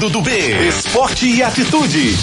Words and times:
Ricardo 0.00 0.18
do 0.18 0.22
B. 0.22 0.30
Esporte 0.66 1.26
e 1.26 1.42
atitude. 1.42 2.16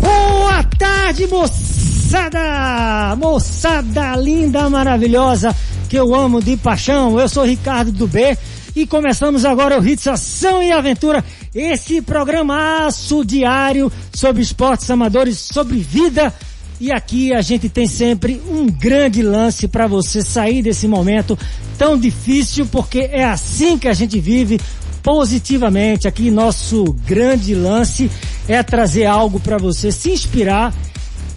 Boa 0.00 0.62
tarde, 0.78 1.26
moçada! 1.26 3.16
Moçada 3.16 4.14
linda, 4.14 4.70
maravilhosa, 4.70 5.52
que 5.88 5.96
eu 5.96 6.14
amo 6.14 6.40
de 6.40 6.56
paixão. 6.56 7.18
Eu 7.18 7.28
sou 7.28 7.44
Ricardo 7.44 7.90
do 7.90 8.06
B 8.06 8.38
e 8.76 8.86
começamos 8.86 9.44
agora 9.44 9.80
o 9.80 9.84
Hits 9.84 10.06
Ação 10.06 10.62
e 10.62 10.70
Aventura, 10.70 11.24
esse 11.52 12.00
programaço 12.00 13.24
diário 13.24 13.90
sobre 14.14 14.42
esportes 14.42 14.88
amadores, 14.88 15.36
sobre 15.36 15.78
vida. 15.78 16.32
E 16.78 16.92
aqui 16.92 17.34
a 17.34 17.42
gente 17.42 17.68
tem 17.68 17.88
sempre 17.88 18.40
um 18.48 18.66
grande 18.66 19.20
lance 19.20 19.66
para 19.66 19.88
você 19.88 20.22
sair 20.22 20.62
desse 20.62 20.86
momento 20.86 21.36
tão 21.76 21.98
difícil, 21.98 22.66
porque 22.66 23.00
é 23.10 23.24
assim 23.24 23.76
que 23.76 23.88
a 23.88 23.92
gente 23.92 24.20
vive 24.20 24.60
positivamente. 25.02 26.06
Aqui 26.08 26.30
nosso 26.30 26.84
grande 27.06 27.54
lance 27.54 28.10
é 28.48 28.62
trazer 28.62 29.04
algo 29.06 29.38
para 29.40 29.58
você 29.58 29.90
se 29.92 30.10
inspirar, 30.10 30.72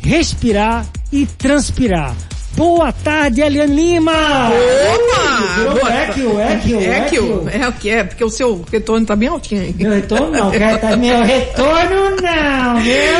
respirar 0.01 0.85
e 1.11 1.25
transpirar. 1.25 2.15
Boa 2.55 2.91
tarde, 2.91 3.41
Eliane 3.41 3.73
Lima! 3.75 4.11
Opa! 4.11 5.71
Boa 5.71 5.91
É 5.91 6.07
que 6.13 6.21
o, 6.21 6.39
é 6.39 6.55
que 6.57 6.73
o, 6.75 6.81
É 6.81 6.99
que 7.01 7.19
o, 7.19 7.49
é 7.49 7.67
o 7.67 7.73
que 7.73 7.89
é, 7.89 8.03
porque 8.03 8.23
o 8.23 8.29
seu 8.29 8.63
retorno 8.71 9.05
tá 9.07 9.15
bem 9.15 9.27
altinho 9.27 9.61
aí. 9.61 9.73
Meu 9.75 9.91
retorno 9.91 10.29
não, 10.29 10.51
cara, 10.51 10.77
tá- 10.77 10.95
meu 10.95 11.23
retorno 11.23 12.11
não, 12.21 12.73
meu. 12.79 13.12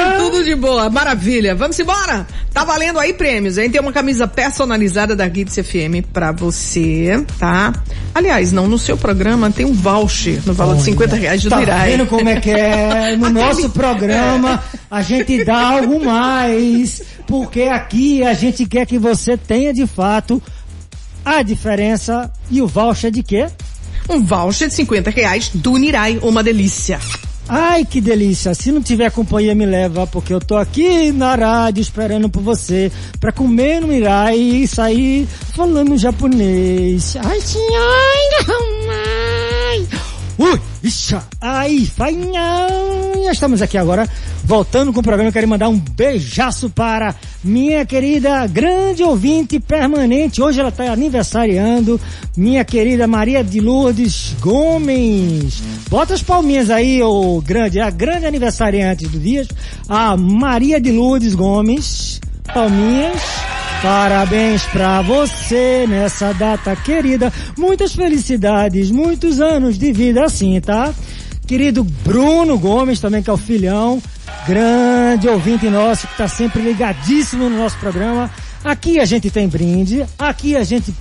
Boa, 0.63 0.89
maravilha. 0.89 1.53
Vamos 1.53 1.77
embora? 1.77 2.25
Tá 2.53 2.63
valendo 2.63 2.97
aí 2.97 3.11
prêmios, 3.13 3.57
hein? 3.57 3.69
Tem 3.69 3.81
uma 3.81 3.91
camisa 3.91 4.25
personalizada 4.25 5.13
da 5.13 5.27
Gits 5.27 5.55
FM 5.55 6.07
pra 6.13 6.31
você, 6.31 7.21
tá? 7.37 7.73
Aliás, 8.15 8.53
não, 8.53 8.65
no 8.65 8.79
seu 8.79 8.95
programa 8.95 9.51
tem 9.51 9.65
um 9.65 9.73
voucher 9.73 10.39
no 10.45 10.53
valor 10.53 10.77
de 10.77 10.83
50 10.83 11.17
reais 11.17 11.41
de 11.41 11.49
Tá 11.49 11.59
Durai. 11.59 11.91
vendo 11.91 12.05
como 12.05 12.29
é 12.29 12.39
que 12.39 12.49
é? 12.49 13.13
No 13.19 13.29
nosso 13.29 13.71
programa 13.71 14.63
a 14.89 15.01
gente 15.01 15.43
dá 15.43 15.67
algo 15.67 16.03
mais, 16.05 17.01
porque 17.27 17.63
aqui 17.63 18.23
a 18.23 18.33
gente 18.33 18.65
quer 18.65 18.85
que 18.85 18.97
você 18.97 19.35
tenha 19.35 19.73
de 19.73 19.85
fato 19.85 20.41
a 21.25 21.43
diferença 21.43 22.31
e 22.49 22.61
o 22.61 22.67
voucher 22.67 23.11
de 23.11 23.21
quê? 23.21 23.47
Um 24.09 24.23
voucher 24.23 24.69
de 24.69 24.75
50 24.75 25.09
reais 25.09 25.51
do 25.53 25.75
Nirai, 25.75 26.19
uma 26.21 26.41
delícia. 26.41 27.01
Ai, 27.47 27.85
que 27.85 27.99
delícia. 27.99 28.53
Se 28.53 28.71
não 28.71 28.81
tiver 28.81 29.11
companhia, 29.11 29.53
me 29.53 29.65
leva, 29.65 30.07
porque 30.07 30.33
eu 30.33 30.39
tô 30.39 30.55
aqui 30.55 31.11
na 31.11 31.35
rádio 31.35 31.81
esperando 31.81 32.29
por 32.29 32.41
você 32.41 32.91
pra 33.19 33.31
comer 33.31 33.81
no 33.81 33.87
Mirai 33.87 34.37
e 34.37 34.67
sair 34.67 35.27
falando 35.55 35.97
japonês. 35.97 37.15
Ai, 37.23 37.41
senhora. 37.41 39.22
Ui, 40.37 40.59
ixa, 40.83 41.23
ai, 41.39 41.85
fanhão. 41.85 43.31
Estamos 43.31 43.61
aqui 43.61 43.77
agora, 43.77 44.09
voltando 44.43 44.91
com 44.91 44.99
o 44.99 45.03
programa. 45.03 45.29
Eu 45.29 45.33
quero 45.33 45.47
mandar 45.47 45.69
um 45.69 45.77
beijaço 45.77 46.71
para 46.71 47.15
minha 47.43 47.85
querida 47.85 48.47
grande 48.47 49.03
ouvinte 49.03 49.59
permanente. 49.59 50.41
Hoje 50.41 50.59
ela 50.59 50.69
está 50.69 50.91
aniversariando, 50.91 52.01
minha 52.35 52.65
querida 52.65 53.05
Maria 53.05 53.43
de 53.43 53.59
Lourdes 53.59 54.35
Gomes. 54.39 55.61
Bota 55.87 56.15
as 56.15 56.23
palminhas 56.23 56.71
aí, 56.71 57.01
ô 57.03 57.39
grande, 57.39 57.79
a 57.79 57.91
grande 57.91 58.25
aniversariante 58.25 59.07
do 59.07 59.19
dia, 59.19 59.47
a 59.87 60.17
Maria 60.17 60.81
de 60.81 60.91
Lourdes 60.91 61.35
Gomes. 61.35 62.19
Palminhas. 62.51 63.42
Parabéns 63.83 64.65
pra 64.67 65.01
você 65.01 65.85
nessa 65.85 66.33
data 66.33 66.73
querida. 66.73 67.33
Muitas 67.57 67.93
felicidades, 67.93 68.89
muitos 68.89 69.41
anos 69.41 69.77
de 69.77 69.91
vida 69.91 70.23
assim, 70.23 70.61
tá? 70.61 70.93
Querido 71.45 71.83
Bruno 71.83 72.57
Gomes 72.57 73.01
também, 73.01 73.21
que 73.21 73.29
é 73.29 73.33
o 73.33 73.37
filhão, 73.37 74.01
grande 74.47 75.27
ouvinte 75.27 75.67
nosso, 75.67 76.07
que 76.07 76.15
tá 76.15 76.29
sempre 76.29 76.61
ligadíssimo 76.61 77.49
no 77.49 77.57
nosso 77.57 77.77
programa. 77.77 78.31
Aqui 78.63 79.01
a 79.01 79.05
gente 79.05 79.29
tem 79.29 79.49
brinde, 79.49 80.05
aqui 80.17 80.55
a 80.55 80.63
gente 80.63 80.95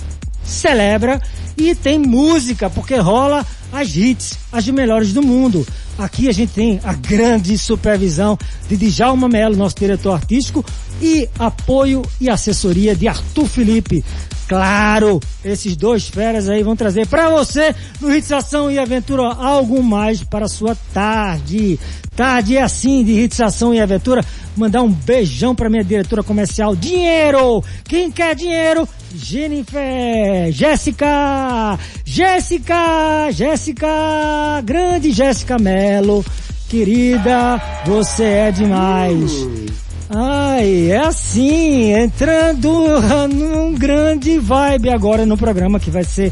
celebra 0.44 1.20
e 1.56 1.75
tem 1.75 1.98
música, 1.98 2.69
porque 2.70 2.97
rola 2.97 3.44
as 3.72 3.97
hits, 3.97 4.38
as 4.50 4.66
melhores 4.69 5.12
do 5.12 5.22
mundo. 5.22 5.66
Aqui 5.98 6.28
a 6.28 6.32
gente 6.32 6.53
tem 6.53 6.80
a 6.82 6.92
grande 6.92 7.56
supervisão 7.56 8.38
de 8.69 8.76
Djalma 8.76 9.28
Melo, 9.28 9.56
nosso 9.56 9.76
diretor 9.76 10.12
artístico, 10.12 10.64
e 11.00 11.28
apoio 11.38 12.02
e 12.20 12.28
assessoria 12.28 12.94
de 12.94 13.08
Arthur 13.08 13.47
Felipe. 13.47 14.04
Claro, 14.52 15.18
esses 15.42 15.74
dois 15.74 16.08
feras 16.08 16.46
aí 16.46 16.62
vão 16.62 16.76
trazer 16.76 17.06
para 17.06 17.30
você 17.30 17.74
no 17.98 18.14
Hits 18.14 18.30
Ação 18.30 18.70
e 18.70 18.78
Aventura 18.78 19.22
algo 19.28 19.82
mais 19.82 20.22
para 20.22 20.46
sua 20.46 20.76
tarde. 20.92 21.80
Tarde 22.14 22.58
é 22.58 22.62
assim 22.62 23.02
de 23.02 23.12
Hits 23.12 23.40
Ação 23.40 23.72
e 23.72 23.80
Aventura. 23.80 24.22
Mandar 24.54 24.82
um 24.82 24.92
beijão 24.92 25.54
para 25.54 25.70
minha 25.70 25.82
diretora 25.82 26.22
comercial. 26.22 26.76
Dinheiro! 26.76 27.64
Quem 27.84 28.10
quer 28.10 28.34
dinheiro? 28.34 28.86
Jennifer! 29.14 30.52
Jéssica! 30.52 31.78
Jéssica! 32.04 33.30
Jéssica! 33.30 33.88
Grande 34.62 35.12
Jéssica 35.12 35.58
Melo! 35.58 36.22
Querida, 36.69 37.58
você 37.86 38.24
é 38.24 38.52
demais. 38.52 39.32
Ai, 40.14 40.90
é 40.90 40.98
assim, 40.98 41.90
entrando 41.94 42.70
num 43.32 43.72
grande 43.72 44.38
vibe 44.38 44.90
agora 44.90 45.24
no 45.24 45.38
programa 45.38 45.80
que 45.80 45.90
vai 45.90 46.04
ser 46.04 46.30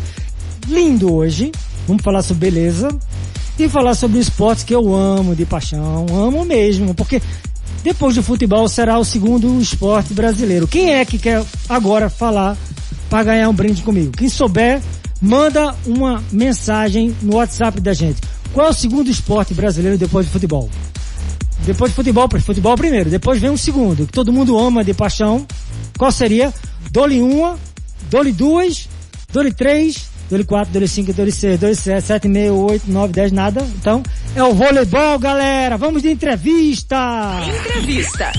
lindo 0.68 1.14
hoje. 1.14 1.50
Vamos 1.88 2.02
falar 2.02 2.20
sobre 2.20 2.50
beleza 2.50 2.90
e 3.58 3.70
falar 3.70 3.94
sobre 3.94 4.18
esportes 4.18 4.64
que 4.64 4.74
eu 4.74 4.94
amo 4.94 5.34
de 5.34 5.46
paixão, 5.46 6.04
amo 6.12 6.44
mesmo, 6.44 6.94
porque 6.94 7.22
depois 7.82 8.14
do 8.16 8.22
futebol 8.22 8.68
será 8.68 8.98
o 8.98 9.04
segundo 9.04 9.58
esporte 9.58 10.12
brasileiro. 10.12 10.68
Quem 10.68 10.92
é 10.92 11.02
que 11.06 11.18
quer 11.18 11.42
agora 11.66 12.10
falar 12.10 12.58
para 13.08 13.24
ganhar 13.24 13.48
um 13.48 13.54
brinde 13.54 13.82
comigo? 13.82 14.12
Quem 14.12 14.28
souber, 14.28 14.82
manda 15.22 15.74
uma 15.86 16.22
mensagem 16.30 17.16
no 17.22 17.36
WhatsApp 17.36 17.80
da 17.80 17.94
gente. 17.94 18.20
Qual 18.52 18.66
é 18.66 18.70
o 18.70 18.74
segundo 18.74 19.10
esporte 19.10 19.54
brasileiro 19.54 19.96
depois 19.96 20.26
do 20.26 20.32
futebol? 20.32 20.68
Depois 21.64 21.90
de 21.90 21.96
futebol, 21.96 22.28
futebol 22.40 22.76
primeiro. 22.76 23.10
Depois 23.10 23.40
vem 23.40 23.50
um 23.50 23.56
segundo, 23.56 24.06
que 24.06 24.12
todo 24.12 24.32
mundo 24.32 24.58
ama 24.58 24.82
de 24.82 24.94
paixão. 24.94 25.46
Qual 25.98 26.10
seria? 26.10 26.52
Dole 26.90 27.20
uma, 27.20 27.58
dole 28.10 28.32
duas, 28.32 28.88
dole 29.32 29.52
três, 29.52 30.08
dole 30.28 30.44
quatro, 30.44 30.72
dole 30.72 30.88
cinco, 30.88 31.12
dole 31.12 31.30
seis, 31.30 31.60
dole 31.60 31.74
sete, 31.74 32.06
sete, 32.06 32.28
meio, 32.28 32.56
oito, 32.56 32.90
nove, 32.90 33.12
dez, 33.12 33.30
nada. 33.30 33.66
Então, 33.78 34.02
é 34.34 34.42
o 34.42 34.54
voleibol, 34.54 35.18
galera. 35.18 35.76
Vamos 35.76 36.02
de 36.02 36.10
entrevista. 36.10 36.96
Entrevista. 37.66 38.32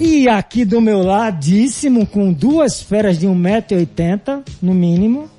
E 0.00 0.28
aqui 0.28 0.64
do 0.64 0.80
meu 0.80 1.02
ladíssimo, 1.02 2.06
com 2.06 2.32
duas 2.32 2.82
feras 2.82 3.18
de 3.18 3.28
1,80m, 3.28 4.42
no 4.60 4.74
mínimo. 4.74 5.30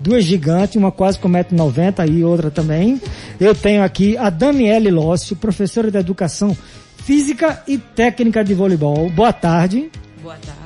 Duas 0.00 0.24
gigantes, 0.24 0.76
uma 0.76 0.92
quase 0.92 1.18
com 1.18 1.28
1,90m 1.28 2.18
e 2.18 2.24
outra 2.24 2.50
também. 2.50 3.00
Eu 3.40 3.54
tenho 3.54 3.82
aqui 3.82 4.16
a 4.16 4.30
Daniele 4.30 4.90
Lócio, 4.90 5.36
professora 5.36 5.90
de 5.90 5.98
Educação 5.98 6.56
Física 7.04 7.62
e 7.66 7.78
Técnica 7.78 8.44
de 8.44 8.54
Voleibol. 8.54 9.10
Boa 9.10 9.32
tarde. 9.32 9.90
Boa 10.22 10.34
tarde. 10.34 10.58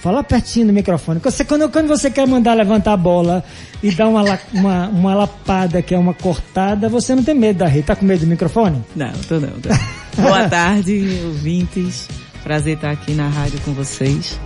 Fala 0.00 0.22
pertinho 0.22 0.68
do 0.68 0.72
microfone. 0.72 1.20
Você, 1.20 1.44
quando, 1.44 1.68
quando 1.68 1.88
você 1.88 2.10
quer 2.10 2.26
mandar 2.26 2.54
levantar 2.54 2.92
a 2.92 2.96
bola 2.96 3.42
e 3.82 3.90
dar 3.90 4.08
uma, 4.08 4.38
uma, 4.52 4.88
uma 4.88 5.14
lapada, 5.14 5.82
que 5.82 5.94
é 5.94 5.98
uma 5.98 6.14
cortada, 6.14 6.88
você 6.88 7.14
não 7.14 7.24
tem 7.24 7.34
medo 7.34 7.58
da 7.58 7.66
rede. 7.66 7.86
Tá 7.86 7.96
com 7.96 8.04
medo 8.04 8.20
do 8.20 8.26
microfone? 8.26 8.84
Não, 8.94 9.12
tô 9.28 9.40
não. 9.40 9.50
Tô. 9.50 9.68
Boa 10.22 10.48
tarde, 10.48 11.20
ouvintes. 11.24 12.08
Prazer 12.42 12.76
estar 12.76 12.92
aqui 12.92 13.12
na 13.12 13.28
rádio 13.28 13.58
com 13.64 13.72
vocês. 13.72 14.38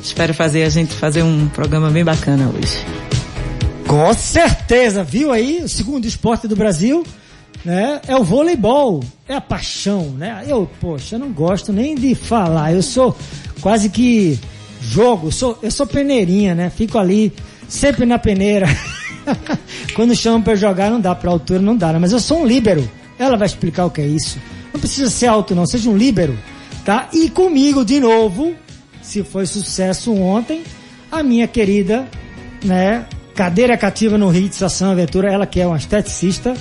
Espero 0.00 0.32
fazer 0.32 0.62
a 0.62 0.68
gente 0.68 0.94
fazer 0.94 1.22
um 1.22 1.48
programa 1.48 1.90
bem 1.90 2.04
bacana 2.04 2.48
hoje. 2.48 3.07
Com 3.88 4.12
certeza, 4.12 5.02
viu 5.02 5.32
aí? 5.32 5.62
O 5.64 5.68
segundo 5.68 6.04
esporte 6.04 6.46
do 6.46 6.54
Brasil, 6.54 7.06
né? 7.64 8.02
É 8.06 8.14
o 8.14 8.22
voleibol. 8.22 9.02
É 9.26 9.34
a 9.34 9.40
paixão, 9.40 10.10
né? 10.10 10.44
Eu, 10.46 10.68
poxa, 10.78 11.14
eu 11.14 11.18
não 11.18 11.32
gosto 11.32 11.72
nem 11.72 11.94
de 11.94 12.14
falar. 12.14 12.74
Eu 12.74 12.82
sou 12.82 13.16
quase 13.62 13.88
que 13.88 14.38
jogo, 14.82 15.32
sou, 15.32 15.58
eu 15.62 15.70
sou 15.70 15.86
peneirinha, 15.86 16.54
né? 16.54 16.68
Fico 16.68 16.98
ali 16.98 17.32
sempre 17.66 18.04
na 18.04 18.18
peneira. 18.18 18.66
Quando 19.96 20.14
chamam 20.14 20.42
eu 20.46 20.56
jogar, 20.56 20.90
não 20.90 21.00
dá 21.00 21.14
pra 21.14 21.30
altura, 21.30 21.58
não 21.58 21.74
dá, 21.74 21.90
né? 21.90 21.98
Mas 21.98 22.12
eu 22.12 22.20
sou 22.20 22.42
um 22.42 22.46
líbero. 22.46 22.86
Ela 23.18 23.38
vai 23.38 23.46
explicar 23.46 23.86
o 23.86 23.90
que 23.90 24.02
é 24.02 24.06
isso. 24.06 24.38
Não 24.70 24.78
precisa 24.78 25.08
ser 25.08 25.28
alto, 25.28 25.54
não, 25.54 25.66
seja 25.66 25.88
um 25.88 25.96
líbero, 25.96 26.38
tá? 26.84 27.08
E 27.10 27.30
comigo, 27.30 27.86
de 27.86 28.00
novo, 28.00 28.54
se 29.00 29.24
foi 29.24 29.46
sucesso 29.46 30.14
ontem, 30.14 30.62
a 31.10 31.22
minha 31.22 31.48
querida, 31.48 32.06
né? 32.62 33.06
Cadeira 33.38 33.76
cativa 33.78 34.18
no 34.18 34.34
Hits 34.34 34.60
Ação 34.64 34.90
Aventura, 34.90 35.32
ela 35.32 35.46
que 35.46 35.60
é 35.60 35.66
uma 35.68 35.76
esteticista, 35.76 36.54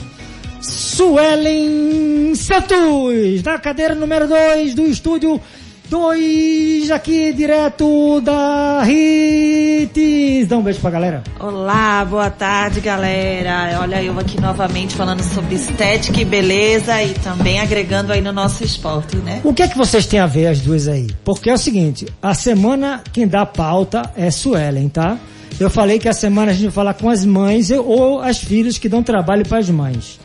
Suelen 0.61 2.35
Santos, 2.35 3.41
na 3.43 3.57
cadeira 3.57 3.95
número 3.95 4.27
2 4.27 4.75
do 4.75 4.85
estúdio 4.85 5.41
dois, 5.89 6.91
aqui 6.91 7.33
direto 7.33 8.21
da 8.21 8.83
Hits. 8.87 10.47
Dá 10.47 10.57
um 10.59 10.61
beijo 10.61 10.79
pra 10.79 10.91
galera. 10.91 11.23
Olá, 11.39 12.05
boa 12.05 12.29
tarde, 12.29 12.79
galera. 12.79 13.79
Olha, 13.81 14.03
eu 14.03 14.19
aqui 14.19 14.39
novamente 14.39 14.95
falando 14.95 15.23
sobre 15.23 15.55
estética 15.55 16.21
e 16.21 16.25
beleza 16.25 17.01
e 17.01 17.15
também 17.15 17.59
agregando 17.59 18.13
aí 18.13 18.21
no 18.21 18.31
nosso 18.31 18.63
esporte, 18.63 19.15
né? 19.15 19.41
O 19.43 19.51
que 19.51 19.63
é 19.63 19.67
que 19.67 19.75
vocês 19.75 20.05
têm 20.05 20.19
a 20.19 20.27
ver 20.27 20.45
as 20.45 20.61
duas 20.61 20.87
aí? 20.87 21.07
Porque 21.25 21.49
é 21.49 21.53
o 21.55 21.57
seguinte, 21.57 22.05
a 22.21 22.35
semana 22.35 23.01
quem 23.11 23.27
dá 23.27 23.47
pauta 23.47 24.11
é 24.15 24.29
Suelen, 24.29 24.89
tá? 24.89 25.17
Eu 25.59 25.69
falei 25.69 25.97
que 25.97 26.07
a 26.07 26.13
semana 26.13 26.51
a 26.51 26.53
gente 26.53 26.65
vai 26.65 26.71
falar 26.71 26.93
com 26.93 27.09
as 27.09 27.25
mães 27.25 27.71
ou 27.71 28.21
as 28.21 28.37
filhas 28.37 28.77
que 28.77 28.87
dão 28.87 29.01
trabalho 29.01 29.45
para 29.45 29.57
as 29.57 29.69
mães. 29.69 30.19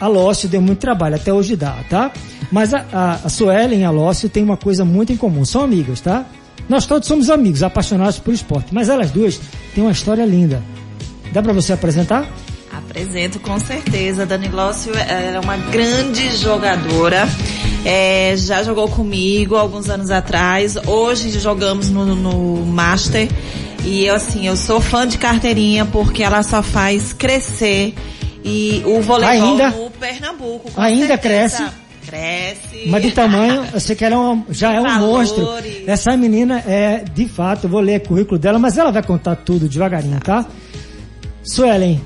A 0.00 0.08
Lócio 0.08 0.48
deu 0.48 0.60
muito 0.60 0.80
trabalho, 0.80 1.14
até 1.14 1.32
hoje 1.32 1.54
dá, 1.54 1.76
tá? 1.88 2.12
Mas 2.50 2.74
a, 2.74 2.84
a, 2.92 3.12
a 3.24 3.28
Suelen 3.28 3.80
e 3.80 3.84
a 3.84 3.90
Lócio 3.90 4.28
têm 4.28 4.42
uma 4.42 4.56
coisa 4.56 4.84
muito 4.84 5.12
em 5.12 5.16
comum, 5.16 5.44
são 5.44 5.62
amigas, 5.62 6.00
tá? 6.00 6.26
Nós 6.68 6.86
todos 6.86 7.06
somos 7.06 7.30
amigos, 7.30 7.62
apaixonados 7.62 8.18
por 8.18 8.32
esporte, 8.34 8.72
mas 8.72 8.88
elas 8.88 9.10
duas 9.10 9.40
têm 9.74 9.84
uma 9.84 9.92
história 9.92 10.24
linda. 10.24 10.62
Dá 11.32 11.42
para 11.42 11.52
você 11.52 11.72
apresentar? 11.72 12.26
Apresento 12.72 13.38
com 13.38 13.58
certeza. 13.58 14.26
Dani 14.26 14.48
Lócio 14.48 14.92
é 14.94 15.38
uma 15.38 15.56
grande 15.56 16.36
jogadora. 16.36 17.28
É, 17.84 18.34
já 18.36 18.62
jogou 18.62 18.88
comigo 18.88 19.56
alguns 19.56 19.88
anos 19.88 20.10
atrás. 20.10 20.76
Hoje 20.86 21.30
jogamos 21.38 21.90
no, 21.90 22.14
no 22.14 22.66
Master. 22.66 23.28
E 23.84 24.08
assim, 24.08 24.46
eu 24.46 24.56
sou 24.56 24.80
fã 24.80 25.06
de 25.06 25.18
carteirinha 25.18 25.84
porque 25.84 26.22
ela 26.22 26.42
só 26.42 26.62
faz 26.62 27.12
crescer 27.12 27.94
e 28.42 28.82
o 28.86 29.00
voleibol 29.02 29.50
Ainda? 29.50 29.70
no 29.70 29.90
Pernambuco. 29.90 30.70
Ainda 30.76 31.06
certeza. 31.08 31.56
cresce? 31.58 31.84
Cresce. 32.06 32.84
Mas 32.88 33.02
de 33.02 33.10
tamanho, 33.12 33.64
eu 33.72 33.80
sei 33.80 33.96
que 33.96 34.04
ela 34.04 34.14
é 34.14 34.18
uma- 34.18 34.44
já 34.50 34.72
é 34.74 34.80
um 34.80 34.84
Valores. 34.84 35.30
monstro. 35.30 35.48
Essa 35.86 36.16
menina 36.16 36.62
é, 36.66 37.02
de 37.14 37.26
fato, 37.28 37.64
eu 37.64 37.70
vou 37.70 37.80
ler 37.80 38.00
o 38.00 38.08
currículo 38.08 38.38
dela, 38.38 38.58
mas 38.58 38.76
ela 38.78 38.90
vai 38.92 39.02
contar 39.02 39.36
tudo 39.36 39.68
devagarinho, 39.68 40.20
tá? 40.20 40.44
Suelen, 41.42 42.00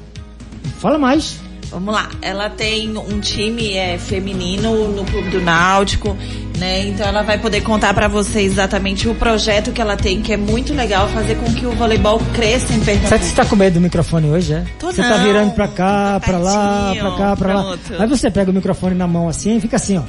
fala 0.79 0.99
mais. 0.99 1.39
Vamos 1.71 1.93
lá. 1.95 2.09
Ela 2.23 2.49
tem 2.49 2.97
um 2.97 3.21
time 3.21 3.75
é, 3.75 3.99
feminino 3.99 4.89
no 4.89 5.05
Clube 5.05 5.29
do 5.31 5.41
Náutico, 5.41 6.17
né? 6.59 6.87
Então 6.89 7.07
ela 7.07 7.23
vai 7.23 7.39
poder 7.39 7.61
contar 7.61 7.93
pra 7.93 8.09
você 8.09 8.41
exatamente 8.41 9.07
o 9.09 9.15
projeto 9.15 9.71
que 9.71 9.81
ela 9.81 9.97
tem, 9.97 10.23
que 10.23 10.33
é 10.33 10.37
muito 10.37 10.73
legal 10.73 11.07
fazer 11.09 11.35
com 11.37 11.53
que 11.53 11.67
o 11.67 11.73
voleibol 11.73 12.21
cresça 12.35 12.73
em 12.73 12.81
Pernambuco. 12.81 13.19
Você 13.19 13.25
está 13.29 13.45
com 13.45 13.55
medo 13.55 13.75
do 13.75 13.81
microfone 13.81 14.29
hoje, 14.31 14.55
é? 14.55 14.65
Tô 14.79 14.87
você 14.91 15.03
tá 15.03 15.19
não, 15.19 15.25
virando 15.25 15.53
pra 15.53 15.69
cá, 15.69 16.21
pra 16.25 16.39
lá, 16.39 16.95
pra 16.99 17.11
cá, 17.17 17.37
pra 17.37 17.55
lá. 17.55 17.79
Aí 17.99 18.07
você 18.09 18.31
pega 18.31 18.51
o 18.51 18.55
microfone 18.55 18.95
na 18.95 19.07
mão 19.07 19.29
assim 19.29 19.57
e 19.57 19.61
fica 19.61 19.77
assim, 19.77 19.99
ó. 19.99 20.03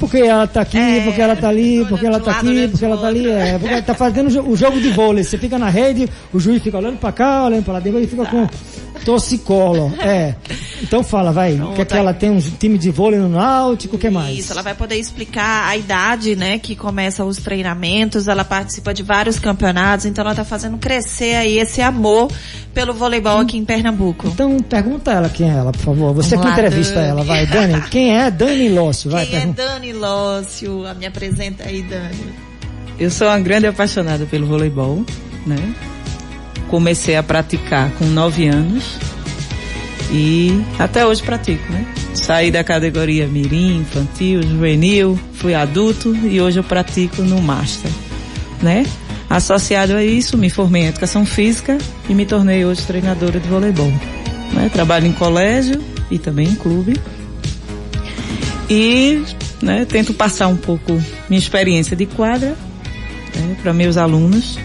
Porque 0.00 0.16
ela 0.18 0.46
tá 0.46 0.62
aqui, 0.62 0.76
É, 0.76 1.00
porque 1.04 1.20
ela 1.20 1.36
tá 1.36 1.48
ali, 1.48 1.84
porque 1.88 2.04
ela 2.04 2.18
tá 2.18 2.32
lado, 2.32 2.48
aqui, 2.48 2.68
porque 2.68 2.84
ela 2.84 2.96
tá 2.96 3.06
ali. 3.06 3.30
É, 3.30 3.58
porque 3.58 3.72
ela 3.74 3.82
tá 3.82 3.94
fazendo 3.94 4.26
o 4.26 4.30
jo- 4.30 4.42
o 4.42 4.56
jogo 4.56 4.80
de 4.80 4.90
vôlei. 4.90 5.22
Você 5.22 5.38
fica 5.38 5.56
na 5.56 5.68
rede, 5.68 6.08
o 6.32 6.40
juiz 6.40 6.60
fica 6.62 6.78
olhando 6.78 6.98
pra 6.98 7.12
cá, 7.12 7.44
olhando 7.44 7.62
pra 7.62 7.74
lá 7.74 7.80
dentro 7.80 8.00
e 8.00 8.06
fica 8.08 8.24
com 8.26 8.48
torcicolo. 9.04 9.92
É. 10.00 10.34
Então 10.82 11.02
fala, 11.02 11.32
vai. 11.32 11.56
Pronto, 11.56 11.74
que 11.74 11.82
é 11.82 11.84
que 11.84 11.94
aí. 11.94 12.00
ela 12.00 12.14
tem 12.14 12.30
um 12.30 12.38
time 12.40 12.78
de 12.78 12.90
vôlei 12.90 13.18
no 13.18 13.28
Náutico, 13.28 13.96
o 13.96 13.98
que 13.98 14.10
mais? 14.10 14.38
Isso, 14.38 14.52
ela 14.52 14.62
vai 14.62 14.74
poder 14.74 14.96
explicar 14.96 15.68
a 15.68 15.76
idade, 15.76 16.34
né, 16.36 16.58
que 16.58 16.74
começa 16.74 17.24
os 17.24 17.38
treinamentos, 17.38 18.28
ela 18.28 18.44
participa 18.44 18.92
de 18.92 19.02
vários 19.02 19.38
campeonatos, 19.38 20.06
então 20.06 20.24
ela 20.24 20.34
tá 20.34 20.44
fazendo 20.44 20.78
crescer 20.78 21.34
aí 21.36 21.58
esse 21.58 21.80
amor 21.80 22.30
pelo 22.72 22.92
voleibol 22.92 23.38
aqui 23.38 23.56
em 23.56 23.64
Pernambuco. 23.64 24.28
Então 24.28 24.58
pergunta 24.58 25.12
ela 25.12 25.28
quem 25.28 25.48
é 25.48 25.54
ela, 25.54 25.72
por 25.72 25.80
favor. 25.80 26.12
Você 26.14 26.36
Vamos 26.36 26.44
que 26.44 26.60
lá, 26.60 26.66
entrevista 26.66 26.94
Dani. 26.94 27.08
ela, 27.08 27.24
vai. 27.24 27.46
Dani, 27.48 27.80
quem 27.90 28.16
é 28.16 28.30
Dani 28.30 28.68
Lócio? 28.70 29.10
Vai, 29.10 29.26
Quem 29.26 29.36
é 29.36 29.40
pergunta. 29.40 29.64
Dani 29.64 29.92
Lócio? 29.92 30.84
Me 30.98 31.06
apresenta 31.06 31.68
aí, 31.68 31.82
Dani. 31.82 32.32
Eu 32.98 33.10
sou 33.10 33.26
uma 33.28 33.38
grande 33.40 33.66
apaixonada 33.66 34.24
pelo 34.26 34.46
voleibol, 34.46 35.04
né? 35.46 35.74
Comecei 36.74 37.14
a 37.14 37.22
praticar 37.22 37.88
com 37.92 38.04
9 38.04 38.48
anos 38.48 38.98
e 40.10 40.60
até 40.76 41.06
hoje 41.06 41.22
pratico, 41.22 41.72
né? 41.72 41.86
Saí 42.14 42.50
da 42.50 42.64
categoria 42.64 43.28
mirim, 43.28 43.78
infantil, 43.78 44.42
juvenil, 44.42 45.16
fui 45.34 45.54
adulto 45.54 46.12
e 46.26 46.40
hoje 46.40 46.58
eu 46.58 46.64
pratico 46.64 47.22
no 47.22 47.40
Master, 47.40 47.92
né? 48.60 48.84
Associado 49.30 49.94
a 49.94 50.02
isso, 50.02 50.36
me 50.36 50.50
formei 50.50 50.82
em 50.82 50.86
Educação 50.86 51.24
Física 51.24 51.78
e 52.08 52.12
me 52.12 52.26
tornei 52.26 52.64
hoje 52.64 52.82
treinadora 52.82 53.38
de 53.38 53.48
voleibol. 53.48 53.92
Né? 54.52 54.68
Trabalho 54.72 55.06
em 55.06 55.12
colégio 55.12 55.80
e 56.10 56.18
também 56.18 56.48
em 56.48 56.56
clube. 56.56 57.00
E 58.68 59.22
né, 59.62 59.84
tento 59.84 60.12
passar 60.12 60.48
um 60.48 60.56
pouco 60.56 61.00
minha 61.28 61.38
experiência 61.38 61.96
de 61.96 62.04
quadra 62.04 62.56
né, 63.36 63.56
para 63.62 63.72
meus 63.72 63.96
alunos 63.96 64.58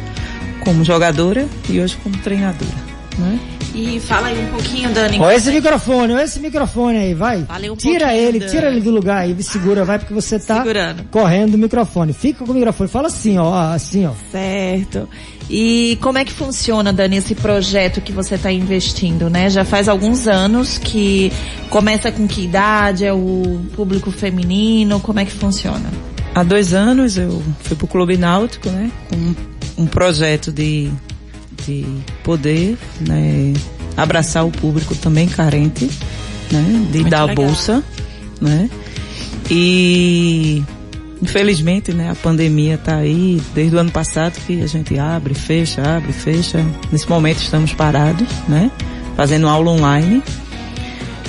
como 0.63 0.83
jogadora 0.83 1.47
e 1.69 1.79
hoje 1.79 1.97
como 2.03 2.17
treinadora. 2.17 2.89
Né? 3.17 3.39
E 3.75 3.99
fala 3.99 4.27
aí 4.27 4.45
um 4.45 4.47
pouquinho, 4.47 4.89
Dani. 4.91 5.19
Olha 5.19 5.35
esse 5.35 5.51
microfone, 5.51 6.13
olha 6.13 6.23
esse 6.23 6.39
microfone 6.39 6.97
aí, 6.97 7.13
vai. 7.13 7.45
Um 7.71 7.75
tira 7.75 8.15
ele, 8.15 8.39
Dani. 8.39 8.51
tira 8.51 8.67
ele 8.67 8.81
do 8.81 8.89
lugar 8.91 9.19
aí, 9.19 9.43
segura, 9.43 9.85
vai, 9.85 9.99
porque 9.99 10.13
você 10.13 10.39
tá 10.39 10.57
Segurando. 10.57 11.03
correndo 11.11 11.51
do 11.51 11.57
microfone. 11.57 12.11
Fica 12.13 12.43
com 12.43 12.51
o 12.51 12.55
microfone, 12.55 12.89
fala 12.89 13.07
assim, 13.07 13.37
ó, 13.37 13.53
assim, 13.71 14.05
ó. 14.07 14.11
Certo. 14.31 15.07
E 15.49 15.97
como 16.01 16.17
é 16.17 16.25
que 16.25 16.31
funciona, 16.31 16.91
Dani, 16.91 17.17
esse 17.17 17.35
projeto 17.35 18.01
que 18.01 18.11
você 18.11 18.35
está 18.35 18.51
investindo, 18.51 19.29
né? 19.29 19.49
Já 19.49 19.63
faz 19.63 19.87
alguns 19.87 20.27
anos 20.27 20.77
que 20.77 21.31
começa 21.69 22.11
com 22.11 22.27
que 22.27 22.43
idade, 22.43 23.05
é 23.05 23.13
o 23.13 23.59
público 23.75 24.11
feminino, 24.11 24.99
como 24.99 25.19
é 25.19 25.25
que 25.25 25.31
funciona? 25.31 25.89
Há 26.33 26.43
dois 26.43 26.73
anos 26.73 27.17
eu 27.17 27.41
fui 27.61 27.75
pro 27.75 27.87
Clube 27.87 28.17
Náutico, 28.17 28.69
né? 28.69 28.91
Com 29.09 29.33
um, 29.79 29.85
projeto 29.85 30.51
de, 30.51 30.89
de 31.65 31.85
poder, 32.23 32.77
né? 33.01 33.53
Abraçar 33.97 34.45
o 34.45 34.51
público 34.51 34.95
também 34.95 35.27
carente, 35.27 35.89
né? 36.51 36.87
De 36.91 36.99
Muito 36.99 37.09
dar 37.09 37.21
a 37.21 37.25
legal. 37.25 37.45
bolsa, 37.45 37.83
né? 38.41 38.69
E 39.49 40.63
infelizmente, 41.21 41.91
né? 41.93 42.09
A 42.09 42.15
pandemia 42.15 42.77
tá 42.77 42.97
aí 42.97 43.41
desde 43.53 43.75
o 43.75 43.79
ano 43.79 43.91
passado 43.91 44.33
que 44.45 44.61
a 44.61 44.67
gente 44.67 44.97
abre, 44.97 45.33
fecha, 45.33 45.81
abre, 45.81 46.13
fecha. 46.13 46.65
Nesse 46.91 47.09
momento 47.09 47.39
estamos 47.39 47.73
parados, 47.73 48.27
né? 48.47 48.71
Fazendo 49.15 49.47
aula 49.47 49.71
online. 49.71 50.23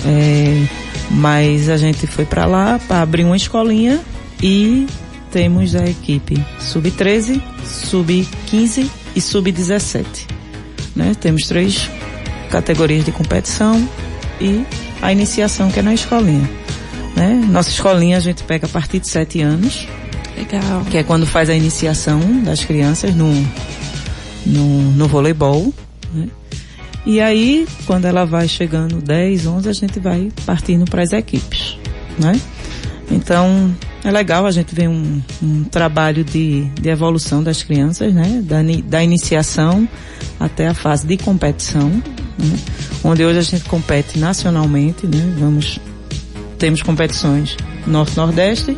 É, 0.06 0.66
mas 1.10 1.68
a 1.68 1.76
gente 1.76 2.06
foi 2.06 2.24
para 2.24 2.46
lá 2.46 2.80
para 2.86 3.02
abrir 3.02 3.24
uma 3.24 3.36
escolinha 3.36 4.00
e 4.42 4.86
temos 5.30 5.74
a 5.74 5.84
equipe 5.86 6.44
sub-13, 6.58 7.40
sub-15 7.64 8.90
e 9.14 9.20
sub-17. 9.20 10.04
Né? 10.94 11.14
Temos 11.20 11.46
três 11.46 11.88
categorias 12.50 13.04
de 13.04 13.12
competição 13.12 13.88
e 14.40 14.64
a 15.00 15.12
iniciação 15.12 15.70
que 15.70 15.78
é 15.78 15.82
na 15.82 15.94
escolinha. 15.94 16.48
Né? 17.16 17.42
Nossa 17.48 17.70
escolinha 17.70 18.16
a 18.16 18.20
gente 18.20 18.42
pega 18.42 18.66
a 18.66 18.68
partir 18.68 18.98
de 18.98 19.08
7 19.08 19.40
anos, 19.40 19.86
Legal. 20.36 20.84
que 20.90 20.98
é 20.98 21.02
quando 21.02 21.26
faz 21.26 21.48
a 21.48 21.54
iniciação 21.54 22.42
das 22.42 22.64
crianças 22.64 23.14
no, 23.14 23.32
no, 24.44 24.92
no 24.92 25.08
voleibol. 25.08 25.72
Né? 26.12 26.28
E 27.06 27.20
aí, 27.20 27.66
quando 27.86 28.04
ela 28.04 28.26
vai 28.26 28.46
chegando 28.48 29.00
10, 29.00 29.46
11, 29.46 29.68
a 29.68 29.72
gente 29.72 30.00
vai 30.00 30.30
partindo 30.44 30.84
para 30.84 31.02
as 31.02 31.12
equipes. 31.12 31.78
Né? 32.18 32.38
Então, 33.10 33.74
é 34.04 34.10
legal 34.10 34.46
a 34.46 34.50
gente 34.50 34.74
ver 34.74 34.88
um, 34.88 35.20
um 35.42 35.64
trabalho 35.64 36.24
de, 36.24 36.64
de 36.80 36.88
evolução 36.88 37.42
das 37.42 37.62
crianças, 37.62 38.12
né? 38.12 38.42
Da, 38.42 38.58
da 38.84 39.04
iniciação 39.04 39.88
até 40.38 40.68
a 40.68 40.74
fase 40.74 41.06
de 41.06 41.16
competição, 41.18 41.88
né? 41.88 42.58
onde 43.04 43.24
hoje 43.24 43.38
a 43.38 43.42
gente 43.42 43.64
compete 43.64 44.18
nacionalmente, 44.18 45.06
né? 45.06 45.34
Vamos, 45.38 45.78
temos 46.58 46.82
competições 46.82 47.56
Norte-Nordeste 47.86 48.76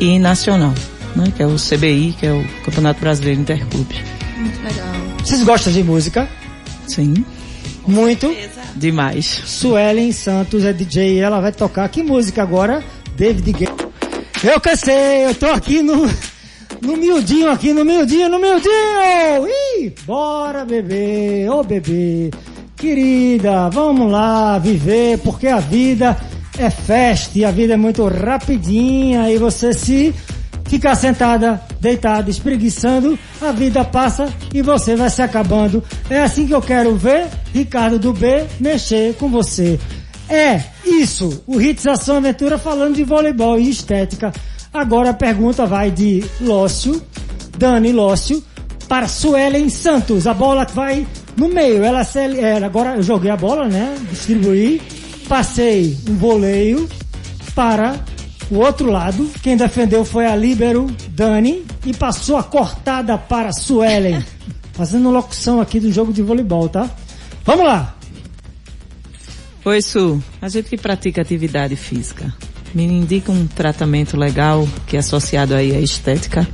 e 0.00 0.18
nacional, 0.18 0.74
né? 1.14 1.32
Que 1.36 1.42
é 1.42 1.46
o 1.46 1.56
CBI, 1.56 2.14
que 2.18 2.26
é 2.26 2.32
o 2.32 2.44
Campeonato 2.64 3.00
Brasileiro 3.00 3.40
Interclubes. 3.40 3.98
Muito 4.38 4.62
legal. 4.62 4.92
Vocês 5.22 5.42
gostam 5.42 5.72
de 5.72 5.82
música? 5.82 6.28
Sim, 6.86 7.24
Muito. 7.86 8.34
demais. 8.74 9.26
Suelen 9.46 10.12
Santos 10.12 10.64
é 10.64 10.72
DJ 10.72 11.14
e 11.14 11.18
ela 11.18 11.40
vai 11.40 11.52
tocar 11.52 11.88
que 11.88 12.02
música 12.02 12.42
agora? 12.42 12.82
David 13.16 13.52
Guetta. 13.52 13.81
Eu 14.44 14.60
cansei, 14.60 15.26
eu 15.26 15.34
tô 15.36 15.46
aqui 15.46 15.82
no, 15.82 16.04
no 16.80 16.96
miudinho, 16.96 17.48
aqui 17.48 17.72
no 17.72 17.84
miudinho, 17.84 18.28
no 18.28 18.40
miudinho! 18.40 19.46
Ih, 19.46 19.94
bora 20.04 20.64
bebê, 20.64 21.48
ô 21.48 21.62
bebê. 21.62 22.28
Querida, 22.76 23.68
vamos 23.70 24.10
lá 24.10 24.58
viver, 24.58 25.18
porque 25.18 25.46
a 25.46 25.60
vida 25.60 26.16
é 26.58 26.68
festa 26.70 27.38
e 27.38 27.44
a 27.44 27.52
vida 27.52 27.74
é 27.74 27.76
muito 27.76 28.04
rapidinha 28.08 29.30
e 29.30 29.38
você 29.38 29.72
se 29.72 30.12
ficar 30.64 30.96
sentada, 30.96 31.62
deitada, 31.78 32.28
espreguiçando, 32.28 33.16
a 33.40 33.52
vida 33.52 33.84
passa 33.84 34.28
e 34.52 34.60
você 34.60 34.96
vai 34.96 35.08
se 35.08 35.22
acabando. 35.22 35.84
É 36.10 36.20
assim 36.20 36.48
que 36.48 36.54
eu 36.54 36.60
quero 36.60 36.96
ver 36.96 37.28
Ricardo 37.54 37.96
do 37.96 38.12
B 38.12 38.44
mexer 38.58 39.14
com 39.14 39.28
você. 39.28 39.78
É 40.32 40.64
isso, 40.86 41.42
o 41.46 41.60
Hits 41.60 41.86
Ação 41.86 42.16
Aventura 42.16 42.56
falando 42.56 42.94
de 42.94 43.04
voleibol 43.04 43.58
e 43.58 43.68
estética. 43.68 44.32
Agora 44.72 45.10
a 45.10 45.14
pergunta 45.14 45.66
vai 45.66 45.90
de 45.90 46.24
Lócio, 46.40 47.02
Dani 47.58 47.92
Lócio, 47.92 48.42
para 48.88 49.08
Suelen 49.08 49.68
Santos. 49.68 50.26
A 50.26 50.32
bola 50.32 50.64
vai 50.64 51.06
no 51.36 51.48
meio. 51.48 51.84
Ela, 51.84 52.00
ela 52.40 52.64
agora 52.64 52.96
eu 52.96 53.02
joguei 53.02 53.30
a 53.30 53.36
bola, 53.36 53.68
né? 53.68 53.94
Distribuí, 54.08 54.80
passei 55.28 55.98
um 56.08 56.14
voleio 56.14 56.88
para 57.54 58.00
o 58.50 58.56
outro 58.56 58.90
lado. 58.90 59.28
Quem 59.42 59.54
defendeu 59.54 60.02
foi 60.02 60.24
a 60.24 60.34
Líbero 60.34 60.86
Dani 61.10 61.62
e 61.84 61.92
passou 61.92 62.38
a 62.38 62.42
cortada 62.42 63.18
para 63.18 63.52
Suelen. 63.52 64.24
Fazendo 64.72 65.10
locução 65.10 65.60
aqui 65.60 65.78
do 65.78 65.92
jogo 65.92 66.10
de 66.10 66.22
voleibol, 66.22 66.70
tá? 66.70 66.88
Vamos 67.44 67.66
lá! 67.66 68.01
Oi, 69.64 69.80
Su. 69.80 70.20
A 70.40 70.48
gente 70.48 70.70
que 70.70 70.76
pratica 70.76 71.22
atividade 71.22 71.76
física, 71.76 72.34
me 72.74 72.82
indica 72.82 73.30
um 73.30 73.46
tratamento 73.46 74.16
legal 74.16 74.66
que 74.88 74.96
é 74.96 74.98
associado 74.98 75.54
aí 75.54 75.72
à 75.72 75.78
estética? 75.78 76.48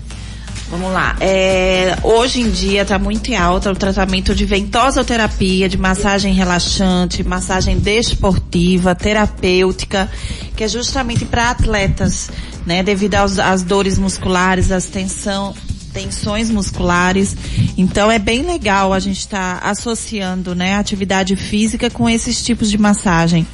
Vamos 0.71 0.93
lá. 0.93 1.17
É, 1.19 1.97
hoje 2.03 2.43
em 2.43 2.51
dia 2.51 2.83
está 2.83 2.99
muito 2.99 3.31
em 3.31 3.37
alta 3.37 3.73
o 3.73 3.75
tratamento 3.75 4.35
de 4.35 4.45
ventosoterapia, 4.45 5.71
de 5.71 5.79
massagem 5.79 6.35
relaxante, 6.35 7.25
massagem 7.25 7.79
desportiva, 7.79 8.95
terapêutica, 8.95 10.11
que 10.55 10.63
é 10.63 10.69
justamente 10.69 11.25
para 11.25 11.49
atletas, 11.49 12.31
né? 12.67 12.83
Devido 12.83 13.15
às 13.15 13.63
dores 13.63 13.97
musculares, 13.97 14.71
às 14.71 14.85
tensão, 14.85 15.55
tensões 15.99 16.51
musculares. 16.51 17.37
Então 17.77 18.11
é 18.11 18.19
bem 18.19 18.43
legal 18.43 18.93
a 18.93 19.01
gente 19.01 19.19
estar 19.19 19.61
tá 19.61 19.71
associando, 19.71 20.55
né, 20.55 20.77
atividade 20.77 21.35
física 21.35 21.91
com 21.91 22.09
esses 22.09 22.43
tipos 22.43 22.71
de 22.71 22.79
massagem, 22.79 23.47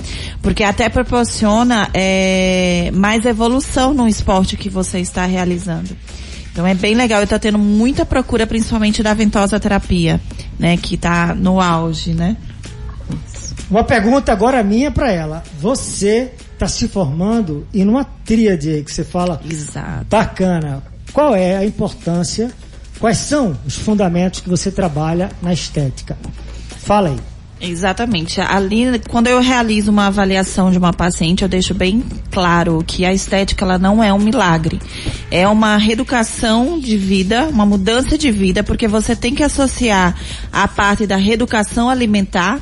porque 0.42 0.62
até 0.62 0.88
proporciona 0.88 1.88
é, 1.94 2.90
mais 2.92 3.24
evolução 3.24 3.94
no 3.94 4.06
esporte 4.06 4.56
que 4.56 4.68
você 4.68 5.00
está 5.00 5.24
realizando. 5.24 5.96
Então 6.52 6.66
é 6.66 6.74
bem 6.74 6.94
legal, 6.94 7.20
eu 7.20 7.24
estou 7.24 7.38
tendo 7.38 7.58
muita 7.58 8.06
procura, 8.06 8.46
principalmente 8.46 9.02
da 9.02 9.12
ventosa 9.12 9.58
terapia, 9.58 10.20
né, 10.58 10.76
que 10.76 10.94
está 10.94 11.34
no 11.34 11.60
auge, 11.60 12.12
né? 12.12 12.36
Uma 13.70 13.82
pergunta 13.82 14.30
agora 14.30 14.62
minha 14.62 14.90
para 14.90 15.10
ela. 15.10 15.42
Você 15.58 16.30
está 16.52 16.68
se 16.68 16.86
formando 16.86 17.66
em 17.74 17.88
uma 17.88 18.04
tríade 18.04 18.82
que 18.84 18.92
você 18.92 19.02
fala. 19.02 19.40
Exato. 19.50 20.06
Bacana 20.08 20.93
qual 21.14 21.34
é 21.34 21.56
a 21.56 21.64
importância, 21.64 22.50
quais 22.98 23.18
são 23.18 23.56
os 23.64 23.76
fundamentos 23.76 24.40
que 24.40 24.48
você 24.48 24.70
trabalha 24.70 25.30
na 25.40 25.52
estética. 25.52 26.18
Fala 26.78 27.08
aí. 27.08 27.16
Exatamente. 27.60 28.40
Ali, 28.40 29.00
quando 29.08 29.28
eu 29.28 29.40
realizo 29.40 29.90
uma 29.90 30.08
avaliação 30.08 30.70
de 30.70 30.76
uma 30.76 30.92
paciente, 30.92 31.42
eu 31.42 31.48
deixo 31.48 31.72
bem 31.72 32.02
claro 32.30 32.82
que 32.86 33.04
a 33.04 33.12
estética 33.12 33.64
ela 33.64 33.78
não 33.78 34.02
é 34.02 34.12
um 34.12 34.18
milagre. 34.18 34.80
É 35.30 35.46
uma 35.46 35.76
reeducação 35.76 36.78
de 36.78 36.96
vida, 36.96 37.44
uma 37.44 37.64
mudança 37.64 38.18
de 38.18 38.30
vida, 38.30 38.62
porque 38.62 38.88
você 38.88 39.14
tem 39.14 39.34
que 39.34 39.42
associar 39.42 40.14
a 40.52 40.66
parte 40.66 41.06
da 41.06 41.16
reeducação 41.16 41.88
alimentar 41.88 42.60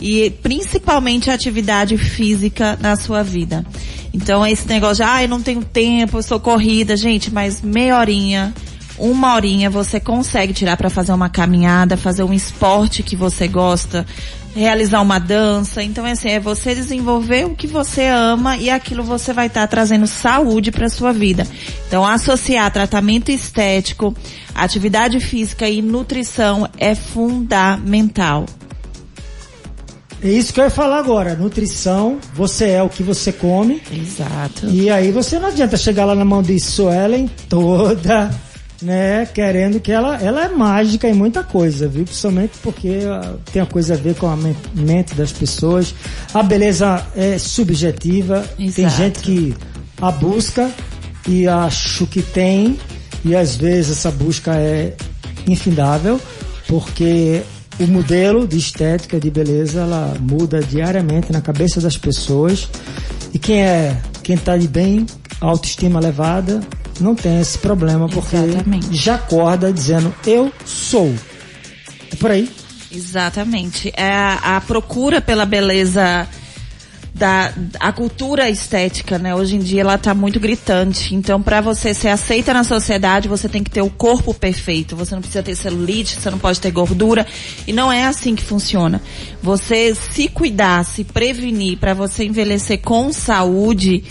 e 0.00 0.30
principalmente 0.42 1.30
a 1.30 1.34
atividade 1.34 1.96
física 1.96 2.76
na 2.80 2.96
sua 2.96 3.22
vida. 3.22 3.64
Então 4.12 4.46
esse 4.46 4.68
negócio 4.68 5.04
de, 5.04 5.10
ah, 5.10 5.22
eu 5.22 5.28
não 5.28 5.42
tenho 5.42 5.64
tempo, 5.64 6.18
eu 6.18 6.22
sou 6.22 6.38
corrida, 6.38 6.96
gente, 6.96 7.32
mas 7.32 7.62
meia 7.62 7.98
horinha, 7.98 8.52
uma 8.98 9.34
horinha 9.34 9.70
você 9.70 9.98
consegue 9.98 10.52
tirar 10.52 10.76
para 10.76 10.90
fazer 10.90 11.12
uma 11.12 11.28
caminhada, 11.28 11.96
fazer 11.96 12.22
um 12.22 12.32
esporte 12.32 13.02
que 13.02 13.16
você 13.16 13.48
gosta, 13.48 14.06
realizar 14.54 15.00
uma 15.00 15.18
dança. 15.18 15.82
Então, 15.82 16.04
assim, 16.04 16.28
é 16.28 16.40
você 16.40 16.74
desenvolver 16.74 17.46
o 17.46 17.56
que 17.56 17.66
você 17.66 18.06
ama 18.06 18.56
e 18.56 18.70
aquilo 18.70 19.02
você 19.02 19.32
vai 19.32 19.46
estar 19.46 19.62
tá 19.62 19.66
trazendo 19.66 20.06
saúde 20.06 20.70
para 20.70 20.88
sua 20.88 21.12
vida. 21.12 21.46
Então, 21.88 22.06
associar 22.06 22.70
tratamento 22.70 23.30
estético, 23.30 24.14
atividade 24.54 25.18
física 25.20 25.68
e 25.68 25.80
nutrição 25.82 26.68
é 26.78 26.94
fundamental. 26.94 28.46
É 30.24 30.28
isso 30.28 30.52
que 30.52 30.60
eu 30.60 30.64
ia 30.64 30.70
falar 30.70 30.98
agora. 30.98 31.34
Nutrição, 31.34 32.18
você 32.34 32.70
é 32.70 32.82
o 32.82 32.88
que 32.88 33.02
você 33.02 33.32
come. 33.32 33.82
Exato. 33.90 34.68
E 34.68 34.88
aí 34.88 35.10
você 35.10 35.38
não 35.38 35.48
adianta 35.48 35.76
chegar 35.76 36.04
lá 36.04 36.14
na 36.14 36.24
mão 36.24 36.42
de 36.42 36.58
Suelen 36.60 37.28
toda, 37.48 38.30
né, 38.80 39.26
querendo 39.26 39.80
que 39.80 39.90
ela, 39.90 40.16
ela 40.22 40.44
é 40.44 40.48
mágica 40.48 41.08
em 41.08 41.14
muita 41.14 41.42
coisa, 41.42 41.88
viu? 41.88 42.04
Principalmente 42.04 42.52
porque 42.62 42.88
uh, 42.88 43.38
tem 43.52 43.60
a 43.60 43.66
coisa 43.66 43.94
a 43.94 43.96
ver 43.96 44.14
com 44.14 44.28
a 44.28 44.36
mente 44.74 45.14
das 45.14 45.32
pessoas. 45.32 45.92
A 46.32 46.42
beleza 46.42 47.04
é 47.16 47.36
subjetiva. 47.36 48.44
Exato. 48.58 48.74
Tem 48.74 48.90
gente 48.90 49.18
que 49.20 49.54
a 50.00 50.10
busca 50.12 50.70
e 51.28 51.48
acho 51.48 52.06
que 52.06 52.22
tem, 52.22 52.78
e 53.24 53.34
às 53.34 53.56
vezes 53.56 53.98
essa 53.98 54.10
busca 54.10 54.54
é 54.54 54.94
infindável, 55.46 56.20
porque 56.66 57.42
o 57.80 57.86
modelo 57.86 58.46
de 58.46 58.58
estética, 58.58 59.18
de 59.18 59.30
beleza, 59.30 59.80
ela 59.80 60.16
muda 60.20 60.60
diariamente 60.60 61.32
na 61.32 61.40
cabeça 61.40 61.80
das 61.80 61.96
pessoas. 61.96 62.68
E 63.32 63.38
quem 63.38 63.62
é, 63.62 63.96
quem 64.22 64.36
tá 64.36 64.56
de 64.56 64.68
bem, 64.68 65.06
autoestima 65.40 65.98
elevada, 65.98 66.60
não 67.00 67.14
tem 67.14 67.40
esse 67.40 67.58
problema, 67.58 68.08
porque 68.08 68.36
Exatamente. 68.36 68.94
já 68.94 69.14
acorda 69.14 69.72
dizendo, 69.72 70.14
eu 70.26 70.52
sou. 70.64 71.12
É 72.10 72.16
por 72.16 72.30
aí. 72.30 72.48
Exatamente. 72.90 73.90
É 73.96 74.12
a, 74.12 74.56
a 74.56 74.60
procura 74.60 75.20
pela 75.20 75.46
beleza 75.46 76.28
da 77.22 77.52
a 77.78 77.92
cultura 77.92 78.50
estética, 78.50 79.16
né? 79.16 79.32
Hoje 79.32 79.54
em 79.54 79.60
dia 79.60 79.82
ela 79.82 79.96
tá 79.96 80.12
muito 80.12 80.40
gritante. 80.40 81.14
Então, 81.14 81.40
para 81.40 81.60
você 81.60 81.94
ser 81.94 82.08
aceita 82.08 82.52
na 82.52 82.64
sociedade, 82.64 83.28
você 83.28 83.48
tem 83.48 83.62
que 83.62 83.70
ter 83.70 83.80
o 83.80 83.88
corpo 83.88 84.34
perfeito. 84.34 84.96
Você 84.96 85.14
não 85.14 85.22
precisa 85.22 85.40
ter 85.40 85.54
celulite, 85.54 86.20
você 86.20 86.30
não 86.30 86.38
pode 86.38 86.60
ter 86.60 86.72
gordura. 86.72 87.24
E 87.64 87.72
não 87.72 87.92
é 87.92 88.06
assim 88.06 88.34
que 88.34 88.42
funciona. 88.42 89.00
Você 89.40 89.94
se 89.94 90.26
cuidar, 90.26 90.84
se 90.84 91.04
prevenir 91.04 91.78
para 91.78 91.94
você 91.94 92.24
envelhecer 92.24 92.80
com 92.80 93.12
saúde 93.12 94.02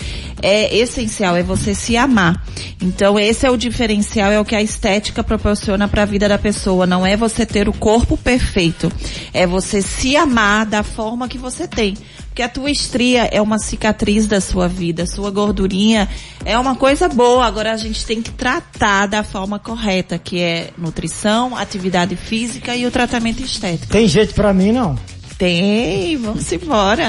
é 0.41 0.75
essencial, 0.75 1.35
é 1.35 1.43
você 1.43 1.75
se 1.75 1.97
amar. 1.97 2.43
Então, 2.81 3.19
esse 3.19 3.45
é 3.45 3.51
o 3.51 3.57
diferencial, 3.57 4.31
é 4.31 4.39
o 4.39 4.45
que 4.45 4.55
a 4.55 4.61
estética 4.61 5.23
proporciona 5.23 5.87
para 5.87 6.03
a 6.03 6.05
vida 6.05 6.27
da 6.27 6.37
pessoa. 6.37 6.87
Não 6.87 7.05
é 7.05 7.15
você 7.15 7.45
ter 7.45 7.67
o 7.67 7.73
corpo 7.73 8.17
perfeito, 8.17 8.91
é 9.33 9.45
você 9.45 9.81
se 9.81 10.15
amar 10.15 10.65
da 10.65 10.81
forma 10.81 11.27
que 11.27 11.37
você 11.37 11.67
tem. 11.67 11.95
Porque 12.31 12.41
a 12.41 12.47
tua 12.47 12.71
estria 12.71 13.25
é 13.25 13.41
uma 13.41 13.59
cicatriz 13.59 14.25
da 14.25 14.39
sua 14.39 14.65
vida, 14.65 15.05
sua 15.05 15.29
gordurinha 15.29 16.07
é 16.45 16.57
uma 16.57 16.75
coisa 16.75 17.09
boa. 17.09 17.45
Agora 17.45 17.73
a 17.73 17.77
gente 17.77 18.05
tem 18.05 18.21
que 18.21 18.31
tratar 18.31 19.05
da 19.05 19.21
forma 19.21 19.59
correta, 19.59 20.17
que 20.17 20.39
é 20.39 20.69
nutrição, 20.77 21.57
atividade 21.57 22.15
física 22.15 22.73
e 22.73 22.85
o 22.85 22.91
tratamento 22.91 23.43
estético. 23.43 23.91
Tem 23.91 24.07
jeito 24.07 24.33
para 24.33 24.53
mim 24.53 24.71
não? 24.71 24.97
Tem, 25.37 26.15
vamos 26.17 26.49
embora. 26.53 27.07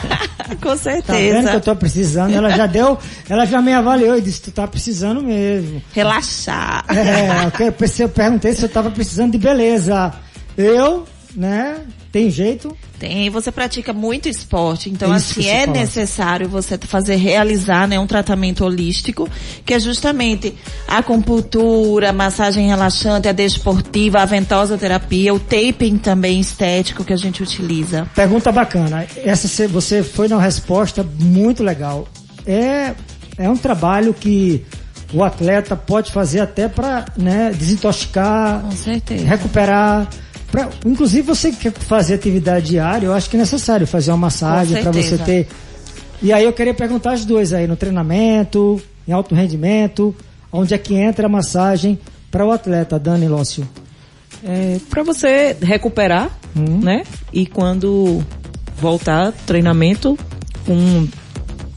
Com 0.62 0.76
certeza. 0.78 1.02
Tá 1.06 1.12
vendo 1.12 1.50
que 1.50 1.56
eu 1.56 1.60
tô 1.60 1.76
precisando? 1.76 2.32
Ela 2.32 2.50
já 2.50 2.66
deu, 2.66 2.96
ela 3.28 3.44
já 3.44 3.60
me 3.60 3.72
avaliou 3.72 4.16
e 4.16 4.22
disse, 4.22 4.42
tu 4.42 4.50
tá 4.50 4.66
precisando 4.66 5.20
mesmo. 5.20 5.82
Relaxar. 5.92 6.86
É, 6.88 7.66
eu, 7.66 7.74
eu 7.98 8.08
perguntei 8.08 8.54
se 8.54 8.62
eu 8.62 8.68
tava 8.68 8.90
precisando 8.90 9.32
de 9.32 9.38
beleza. 9.38 10.14
Eu, 10.56 11.04
né, 11.34 11.80
tem 12.12 12.30
jeito? 12.30 12.74
Tem, 13.04 13.28
você 13.28 13.52
pratica 13.52 13.92
muito 13.92 14.28
esporte, 14.28 14.88
então 14.88 15.14
Isso 15.14 15.40
assim 15.40 15.48
é 15.48 15.66
fala. 15.66 15.78
necessário 15.78 16.48
você 16.48 16.78
fazer 16.78 17.16
realizar, 17.16 17.86
né, 17.86 17.98
um 17.98 18.06
tratamento 18.06 18.64
holístico, 18.64 19.28
que 19.64 19.74
é 19.74 19.78
justamente 19.78 20.54
a 20.88 20.98
acupuntura, 20.98 22.10
a 22.10 22.12
massagem 22.12 22.66
relaxante, 22.66 23.28
a 23.28 23.32
desportiva, 23.32 24.20
a 24.20 24.24
ventosa 24.24 24.78
terapia, 24.78 25.34
o 25.34 25.38
taping 25.38 25.98
também 25.98 26.40
estético 26.40 27.04
que 27.04 27.12
a 27.12 27.16
gente 27.16 27.42
utiliza. 27.42 28.08
Pergunta 28.14 28.50
bacana. 28.50 29.06
Essa 29.16 29.68
você 29.68 30.02
foi 30.02 30.26
uma 30.28 30.40
resposta 30.40 31.06
muito 31.20 31.62
legal. 31.62 32.08
É 32.46 32.94
é 33.36 33.48
um 33.48 33.56
trabalho 33.56 34.14
que 34.14 34.64
o 35.12 35.22
atleta 35.22 35.76
pode 35.76 36.12
fazer 36.12 36.40
até 36.40 36.68
para 36.68 37.04
né, 37.16 37.52
desintoxicar, 37.54 38.64
recuperar 39.26 40.08
Pra, 40.54 40.68
inclusive, 40.86 41.22
você 41.22 41.50
que 41.50 41.68
quer 41.68 41.72
fazer 41.72 42.14
atividade 42.14 42.66
diária, 42.66 43.06
eu 43.06 43.12
acho 43.12 43.28
que 43.28 43.34
é 43.34 43.40
necessário 43.40 43.88
fazer 43.88 44.12
uma 44.12 44.18
massagem 44.18 44.80
para 44.80 44.92
você 44.92 45.18
ter. 45.18 45.48
E 46.22 46.32
aí 46.32 46.44
eu 46.44 46.52
queria 46.52 46.72
perguntar 46.72 47.14
as 47.14 47.24
duas 47.24 47.52
aí, 47.52 47.66
no 47.66 47.74
treinamento, 47.74 48.80
em 49.06 49.10
alto 49.10 49.34
rendimento, 49.34 50.14
onde 50.52 50.72
é 50.72 50.78
que 50.78 50.94
entra 50.94 51.26
a 51.26 51.28
massagem 51.28 51.98
para 52.30 52.46
o 52.46 52.52
atleta, 52.52 53.00
Dani 53.00 53.26
Lócio? 53.26 53.68
É, 54.44 54.78
para 54.88 55.02
você 55.02 55.56
recuperar, 55.60 56.30
hum. 56.56 56.78
né? 56.80 57.02
E 57.32 57.46
quando 57.46 58.22
voltar 58.80 59.32
treinamento 59.44 60.16
com 60.64 61.08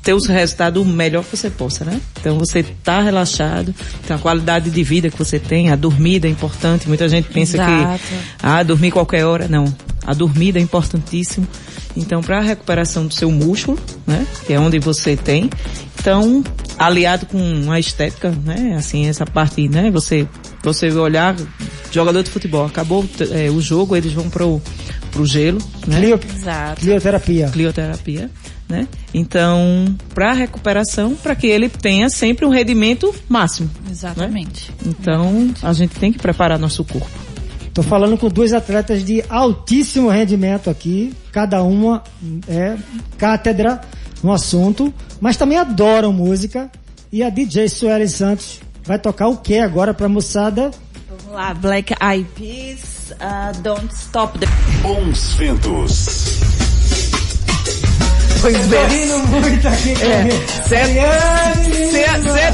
ter 0.07 0.13
os 0.13 0.25
resultados 0.25 0.87
melhor 0.87 1.21
que 1.21 1.35
você 1.35 1.49
possa, 1.49 1.83
né? 1.83 1.99
Então 2.17 2.39
você 2.39 2.63
tá 2.81 3.01
relaxado, 3.01 3.75
então 4.01 4.15
a 4.15 4.19
qualidade 4.19 4.69
de 4.69 4.81
vida 4.81 5.09
que 5.09 5.17
você 5.17 5.37
tem, 5.37 5.69
a 5.69 5.75
dormida 5.75 6.29
é 6.29 6.31
importante. 6.31 6.87
Muita 6.87 7.09
gente 7.09 7.27
pensa 7.27 7.57
Exato. 7.57 7.99
que 7.99 8.15
ah, 8.41 8.63
dormir 8.63 8.91
qualquer 8.91 9.25
hora, 9.25 9.49
não. 9.49 9.65
A 10.05 10.13
dormida 10.13 10.59
é 10.59 10.61
importantíssimo. 10.61 11.45
Então 11.93 12.21
para 12.21 12.37
a 12.37 12.41
recuperação 12.41 13.05
do 13.05 13.13
seu 13.13 13.29
músculo, 13.29 13.77
né, 14.05 14.25
que 14.45 14.53
é 14.53 14.59
onde 14.59 14.79
você 14.79 15.17
tem, 15.17 15.49
Então, 15.99 16.41
aliado 16.79 17.25
com 17.25 17.69
a 17.69 17.77
estética, 17.77 18.31
né? 18.45 18.75
Assim, 18.77 19.07
essa 19.07 19.25
parte, 19.25 19.67
né? 19.67 19.91
Você, 19.91 20.25
você 20.63 20.89
olhar, 20.91 21.35
jogador 21.91 22.23
de 22.23 22.29
futebol, 22.29 22.65
acabou 22.65 23.05
é, 23.31 23.49
o 23.49 23.59
jogo, 23.59 23.93
eles 23.93 24.13
vão 24.13 24.29
pro, 24.29 24.61
pro 25.11 25.25
gelo, 25.25 25.59
né? 25.85 25.99
Clio, 25.99 26.19
Exato. 26.33 26.79
clioterapia. 26.79 27.49
Clioterapia, 27.49 28.31
né? 28.67 28.87
Então, 29.13 29.85
para 30.13 30.33
recuperação, 30.33 31.15
para 31.15 31.35
que 31.35 31.47
ele 31.47 31.69
tenha 31.69 32.09
sempre 32.09 32.45
um 32.45 32.49
rendimento 32.49 33.13
máximo. 33.29 33.69
Exatamente. 33.89 34.71
Então, 34.85 35.53
a 35.63 35.73
gente 35.73 35.95
tem 35.95 36.11
que 36.11 36.19
preparar 36.19 36.59
nosso 36.59 36.83
corpo. 36.83 37.27
Tô 37.73 37.83
falando 37.83 38.17
com 38.17 38.27
duas 38.27 38.53
atletas 38.53 39.05
de 39.05 39.23
altíssimo 39.29 40.09
rendimento 40.09 40.67
aqui, 40.69 41.13
cada 41.31 41.61
uma 41.61 42.03
é 42.47 42.75
cátedra 43.19 43.81
no 44.23 44.33
assunto, 44.33 44.91
mas 45.21 45.37
também 45.37 45.59
adoram 45.59 46.11
música. 46.11 46.71
E 47.11 47.21
a 47.23 47.29
DJ 47.29 47.69
Suelen 47.69 48.07
Santos 48.07 48.59
vai 48.83 48.97
tocar 48.97 49.27
o 49.27 49.37
que 49.37 49.59
agora 49.59 49.93
pra 49.93 50.09
moçada? 50.09 50.71
Vamos 51.07 51.35
lá, 51.35 51.53
Black 51.53 51.93
Eyed 52.01 52.27
Peas, 52.35 53.11
uh, 53.11 53.61
Don't 53.61 53.93
Stop 53.93 54.39
the... 54.39 54.47
Bons 54.81 55.35
ventos. 55.35 56.56
Pois 58.41 58.67
bem. 58.67 59.05
muito 59.29 59.67
aqui 59.67 59.93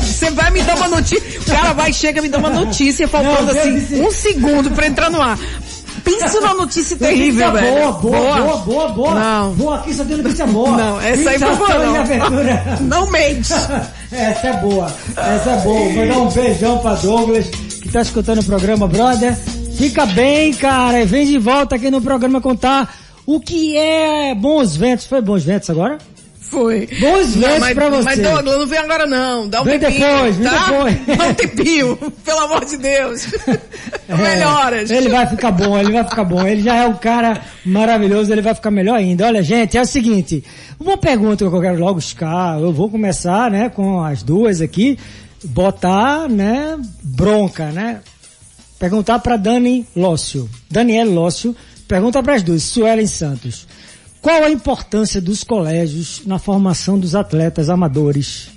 Você 0.01 0.29
vai 0.31 0.51
me 0.51 0.61
dar 0.61 0.75
uma 0.75 0.87
notícia. 0.87 1.39
O 1.39 1.45
cara 1.45 1.73
vai, 1.73 1.93
chega, 1.93 2.21
me 2.21 2.29
dá 2.29 2.37
uma 2.37 2.49
notícia, 2.49 3.07
faltando 3.07 3.51
assim 3.51 4.01
um 4.01 4.11
segundo 4.11 4.71
pra 4.71 4.87
entrar 4.87 5.09
no 5.09 5.21
ar. 5.21 5.37
Pensa 6.03 6.41
numa 6.41 6.53
notícia 6.53 6.97
terrível, 6.97 7.49
boa, 7.49 7.61
velho. 7.61 7.73
boa, 7.73 7.91
boa, 7.93 8.41
boa, 8.41 8.57
boa, 8.57 8.87
boa. 8.89 9.15
Não. 9.15 9.53
Boa, 9.53 9.75
aqui 9.77 9.93
só 9.93 10.03
tem 10.03 10.17
notícia 10.17 10.45
boa. 10.45 10.77
Não, 10.77 11.01
essa 11.01 11.29
aí 11.29 11.39
favor, 11.39 11.67
Sensação 11.67 12.29
não. 12.81 12.81
Não 13.05 13.11
mente. 13.11 13.53
Essa 14.11 14.47
é 14.47 14.53
boa, 14.57 14.95
essa 15.17 15.49
é 15.49 15.57
boa. 15.61 15.89
Vou 15.89 16.07
dar 16.07 16.17
um 16.19 16.29
beijão 16.29 16.77
pra 16.77 16.93
Douglas, 16.93 17.47
que 17.47 17.89
tá 17.89 18.03
escutando 18.03 18.41
o 18.41 18.43
programa, 18.43 18.87
brother. 18.87 19.35
Fica 19.75 20.05
bem, 20.05 20.53
cara, 20.53 21.01
e 21.01 21.05
vem 21.05 21.25
de 21.25 21.39
volta 21.39 21.77
aqui 21.77 21.89
no 21.89 21.99
programa 21.99 22.39
contar 22.39 22.93
o 23.25 23.39
que 23.39 23.77
é 23.77 24.33
Bons 24.35 24.75
Ventos. 24.75 25.05
Foi 25.05 25.21
Bons 25.21 25.43
Ventos 25.43 25.69
agora? 25.69 25.97
Foi. 26.53 26.87
Bons 26.99 27.35
ventos 27.35 27.59
mas, 27.59 27.73
pra 27.73 27.89
você. 27.89 28.03
Mas 28.03 28.19
Douglas, 28.19 28.59
não 28.59 28.67
vem 28.67 28.77
agora 28.77 29.05
não. 29.07 29.49
Dá 29.49 29.61
um 29.61 29.65
Vem 29.65 29.79
tempinho, 29.79 30.07
depois, 30.07 30.35
vem 30.37 30.47
tá? 30.47 30.65
depois. 30.65 30.95
Dá 31.17 31.25
um 31.25 31.33
tempinho, 31.33 31.97
pelo 32.23 32.39
amor 32.41 32.65
de 32.65 32.77
Deus. 32.77 33.27
É, 34.05 34.17
Melhoras. 34.17 34.91
Ele 34.91 35.07
vai 35.07 35.25
ficar 35.25 35.49
bom, 35.51 35.77
ele 35.79 35.93
vai 35.93 36.03
ficar 36.03 36.25
bom. 36.25 36.45
Ele 36.45 36.61
já 36.61 36.75
é 36.75 36.85
um 36.85 36.93
cara 36.93 37.41
maravilhoso, 37.65 38.31
ele 38.31 38.41
vai 38.41 38.53
ficar 38.53 38.69
melhor 38.69 38.95
ainda. 38.95 39.25
Olha, 39.25 39.41
gente, 39.41 39.77
é 39.77 39.81
o 39.81 39.85
seguinte. 39.85 40.43
Uma 40.77 40.97
pergunta 40.97 41.49
que 41.49 41.55
eu 41.55 41.61
quero 41.61 41.79
logo 41.79 41.95
buscar. 41.95 42.59
Eu 42.59 42.73
vou 42.73 42.89
começar, 42.89 43.49
né, 43.49 43.69
com 43.69 44.03
as 44.03 44.21
duas 44.21 44.59
aqui. 44.59 44.99
Botar, 45.45 46.27
né, 46.27 46.77
bronca, 47.01 47.67
né? 47.71 48.01
Perguntar 48.77 49.19
para 49.19 49.37
Dani 49.37 49.87
Lócio. 49.95 50.49
Daniel 50.69 51.09
Lócio. 51.09 51.55
Pergunta 51.93 52.23
para 52.23 52.33
as 52.33 52.41
duas. 52.41 52.63
Suelen 52.63 53.05
Santos. 53.05 53.67
Qual 54.19 54.43
a 54.43 54.49
importância 54.49 55.21
dos 55.21 55.43
colégios 55.43 56.23
na 56.25 56.39
formação 56.39 56.97
dos 56.97 57.13
atletas 57.13 57.69
amadores? 57.69 58.49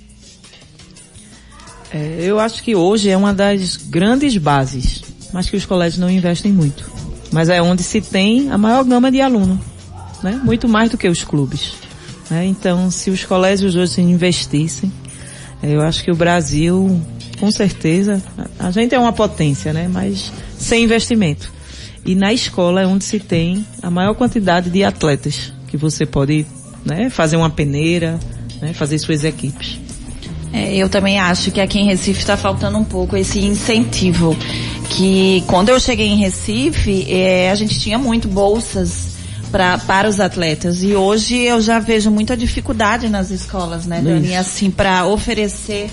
É, 1.93 2.17
eu 2.21 2.39
acho 2.39 2.63
que 2.63 2.75
hoje 2.75 3.11
é 3.11 3.15
uma 3.15 3.35
das 3.35 3.77
grandes 3.77 4.35
bases, 4.37 5.03
mas 5.31 5.47
que 5.47 5.55
os 5.55 5.67
colégios 5.67 5.99
não 5.99 6.09
investem 6.09 6.51
muito. 6.51 6.89
Mas 7.31 7.47
é 7.47 7.61
onde 7.61 7.83
se 7.83 8.01
tem 8.01 8.49
a 8.49 8.57
maior 8.57 8.83
gama 8.83 9.11
de 9.11 9.21
aluno, 9.21 9.61
né? 10.23 10.41
Muito 10.43 10.67
mais 10.67 10.89
do 10.89 10.97
que 10.97 11.07
os 11.07 11.23
clubes. 11.23 11.73
né? 12.31 12.43
Então, 12.43 12.89
se 12.89 13.11
os 13.11 13.23
colégios 13.23 13.75
hoje 13.75 14.01
investissem, 14.01 14.91
é, 15.61 15.75
eu 15.75 15.81
acho 15.81 16.03
que 16.03 16.09
o 16.09 16.15
Brasil, 16.15 16.99
com 17.39 17.51
certeza, 17.51 18.19
a 18.57 18.71
gente 18.71 18.95
é 18.95 18.99
uma 18.99 19.13
potência, 19.13 19.71
né? 19.73 19.87
Mas 19.87 20.33
sem 20.57 20.85
investimento. 20.85 21.55
E 22.07 22.15
na 22.15 22.31
escola 22.31 22.81
é 22.81 22.87
onde 22.87 23.03
se 23.03 23.19
tem 23.19 23.65
a 23.83 23.91
maior 23.91 24.15
quantidade 24.15 24.69
de 24.69 24.81
atletas 24.81 25.51
que 25.67 25.75
você 25.75 26.05
pode, 26.05 26.47
né? 26.85 27.09
Fazer 27.09 27.35
uma 27.35 27.49
peneira, 27.49 28.17
né? 28.61 28.71
Fazer 28.73 28.97
suas 28.97 29.25
equipes. 29.25 29.77
É, 30.53 30.73
eu 30.73 30.87
também 30.87 31.19
acho 31.19 31.51
que 31.51 31.59
aqui 31.59 31.77
em 31.79 31.85
Recife 31.85 32.21
está 32.21 32.37
faltando 32.37 32.77
um 32.77 32.83
pouco 32.85 33.17
esse 33.17 33.39
incentivo. 33.39 34.37
Que 34.89 35.43
quando 35.47 35.67
eu 35.67 35.77
cheguei 35.81 36.07
em 36.07 36.15
Recife, 36.15 37.05
é, 37.11 37.51
a 37.51 37.55
gente 37.55 37.77
tinha 37.77 37.97
muito 37.97 38.29
bolsas 38.29 39.17
pra, 39.51 39.77
para 39.77 40.07
os 40.07 40.21
atletas. 40.21 40.81
E 40.83 40.95
hoje 40.95 41.35
eu 41.35 41.59
já 41.59 41.77
vejo 41.77 42.09
muita 42.09 42.37
dificuldade 42.37 43.09
nas 43.09 43.31
escolas, 43.31 43.85
né, 43.85 44.01
Dani? 44.01 44.33
Assim, 44.33 44.71
para 44.71 45.05
oferecer 45.05 45.89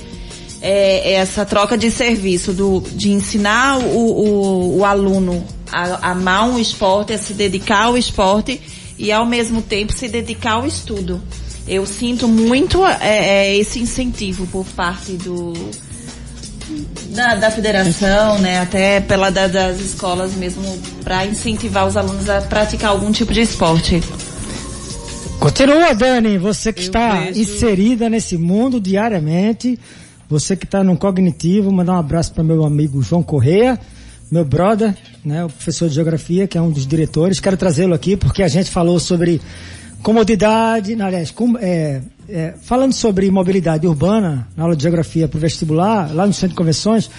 é, 0.62 1.14
essa 1.14 1.44
troca 1.44 1.76
de 1.76 1.90
serviço, 1.90 2.52
do, 2.52 2.80
de 2.92 3.10
ensinar 3.10 3.78
o, 3.78 3.98
o, 3.98 4.78
o 4.78 4.84
aluno 4.84 5.44
a, 5.82 6.10
amar 6.12 6.48
um 6.48 6.58
esporte, 6.58 7.12
a 7.12 7.18
se 7.18 7.32
dedicar 7.34 7.84
ao 7.84 7.96
esporte 7.98 8.60
e 8.98 9.10
ao 9.10 9.26
mesmo 9.26 9.60
tempo 9.62 9.92
se 9.92 10.08
dedicar 10.08 10.52
ao 10.52 10.66
estudo. 10.66 11.20
Eu 11.66 11.84
sinto 11.86 12.28
muito 12.28 12.84
é, 12.86 12.98
é, 13.48 13.56
esse 13.56 13.78
incentivo 13.80 14.46
por 14.48 14.64
parte 14.66 15.12
do 15.12 15.52
da, 17.10 17.34
da 17.34 17.50
federação, 17.50 18.38
né, 18.38 18.60
até 18.60 19.00
pela 19.00 19.30
da- 19.30 19.46
das 19.46 19.80
escolas 19.80 20.32
mesmo, 20.34 20.62
para 21.02 21.24
incentivar 21.26 21.86
os 21.86 21.96
alunos 21.96 22.28
a 22.28 22.40
praticar 22.42 22.90
algum 22.90 23.12
tipo 23.12 23.32
de 23.32 23.42
esporte. 23.42 24.02
Continua, 25.38 25.94
Dani, 25.94 26.38
você 26.38 26.72
que 26.72 26.80
Eu 26.80 26.86
está 26.86 27.20
vejo- 27.20 27.40
inserida 27.40 28.08
nesse 28.08 28.36
mundo 28.38 28.80
diariamente, 28.80 29.78
você 30.28 30.56
que 30.56 30.64
está 30.64 30.82
no 30.82 30.96
cognitivo, 30.96 31.70
mandar 31.70 31.92
um 31.94 31.98
abraço 31.98 32.32
para 32.32 32.42
meu 32.42 32.64
amigo 32.64 33.02
João 33.02 33.22
Correia, 33.22 33.78
meu 34.30 34.44
brother, 34.44 34.94
né, 35.24 35.44
o 35.44 35.48
professor 35.48 35.88
de 35.88 35.94
geografia, 35.94 36.46
que 36.46 36.58
é 36.58 36.60
um 36.60 36.70
dos 36.70 36.86
diretores. 36.86 37.40
Quero 37.40 37.56
trazê-lo 37.56 37.94
aqui 37.94 38.16
porque 38.16 38.42
a 38.42 38.48
gente 38.48 38.70
falou 38.70 38.98
sobre 38.98 39.40
comodidade, 40.02 40.94
não, 40.96 41.06
aliás, 41.06 41.30
com- 41.30 41.56
é, 41.58 42.00
é, 42.28 42.54
falando 42.62 42.92
sobre 42.92 43.30
mobilidade 43.30 43.86
urbana 43.86 44.46
na 44.56 44.64
aula 44.64 44.76
de 44.76 44.82
geografia 44.82 45.26
para 45.28 45.38
o 45.38 45.40
vestibular, 45.40 46.14
lá 46.14 46.26
no 46.26 46.32
centro 46.32 46.50
de 46.50 46.54
convenções, 46.56 47.10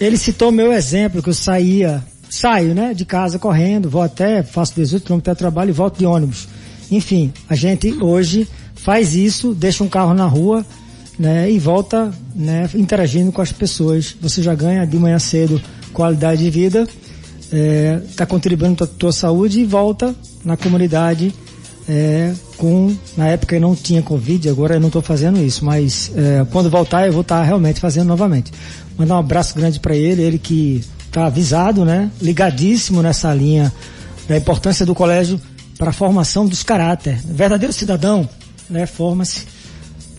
ele 0.00 0.16
citou 0.16 0.48
o 0.48 0.52
meu 0.52 0.72
exemplo 0.72 1.22
que 1.22 1.28
eu 1.28 1.34
saía, 1.34 2.02
saio, 2.30 2.74
né, 2.74 2.94
de 2.94 3.04
casa 3.04 3.38
correndo, 3.38 3.90
vou 3.90 4.02
até, 4.02 4.42
faço 4.42 4.74
18 4.74 5.04
km 5.04 5.18
de 5.20 5.34
trabalho 5.34 5.70
e 5.70 5.72
volto 5.72 5.98
de 5.98 6.06
ônibus. 6.06 6.48
Enfim, 6.90 7.32
a 7.48 7.54
gente 7.54 7.92
hoje 8.02 8.48
faz 8.74 9.14
isso, 9.14 9.52
deixa 9.54 9.84
um 9.84 9.88
carro 9.88 10.14
na 10.14 10.26
rua, 10.26 10.64
né, 11.18 11.50
e 11.50 11.58
volta, 11.58 12.10
né, 12.34 12.68
interagindo 12.74 13.30
com 13.30 13.42
as 13.42 13.52
pessoas. 13.52 14.16
Você 14.20 14.42
já 14.42 14.54
ganha 14.54 14.86
de 14.86 14.96
manhã 14.98 15.18
cedo 15.18 15.60
qualidade 15.92 16.42
de 16.42 16.50
vida, 16.50 16.88
está 18.08 18.24
contribuindo 18.24 18.76
para 18.76 18.86
a 18.86 18.88
tua 18.88 19.12
saúde 19.12 19.60
e 19.60 19.64
volta 19.64 20.14
na 20.44 20.56
comunidade 20.56 21.34
é, 21.88 22.32
com 22.56 22.94
na 23.16 23.28
época 23.28 23.56
eu 23.56 23.60
não 23.60 23.74
tinha 23.74 24.02
covid 24.02 24.48
agora 24.48 24.74
eu 24.74 24.80
não 24.80 24.86
estou 24.86 25.02
fazendo 25.02 25.42
isso 25.42 25.64
mas 25.64 26.12
é, 26.14 26.44
quando 26.50 26.70
voltar 26.70 27.06
eu 27.06 27.12
vou 27.12 27.22
estar 27.22 27.42
realmente 27.42 27.80
fazendo 27.80 28.06
novamente. 28.06 28.52
Mandar 28.96 29.16
um 29.16 29.18
abraço 29.18 29.54
grande 29.54 29.80
para 29.80 29.96
ele 29.96 30.22
ele 30.22 30.38
que 30.38 30.84
está 31.06 31.26
avisado 31.26 31.84
né 31.84 32.10
ligadíssimo 32.20 33.02
nessa 33.02 33.34
linha 33.34 33.72
da 34.28 34.36
importância 34.36 34.86
do 34.86 34.94
colégio 34.94 35.40
para 35.76 35.90
a 35.90 35.92
formação 35.92 36.46
dos 36.46 36.62
caráter. 36.62 37.20
Verdadeiro 37.24 37.72
cidadão 37.72 38.28
né 38.70 38.86
forma-se 38.86 39.42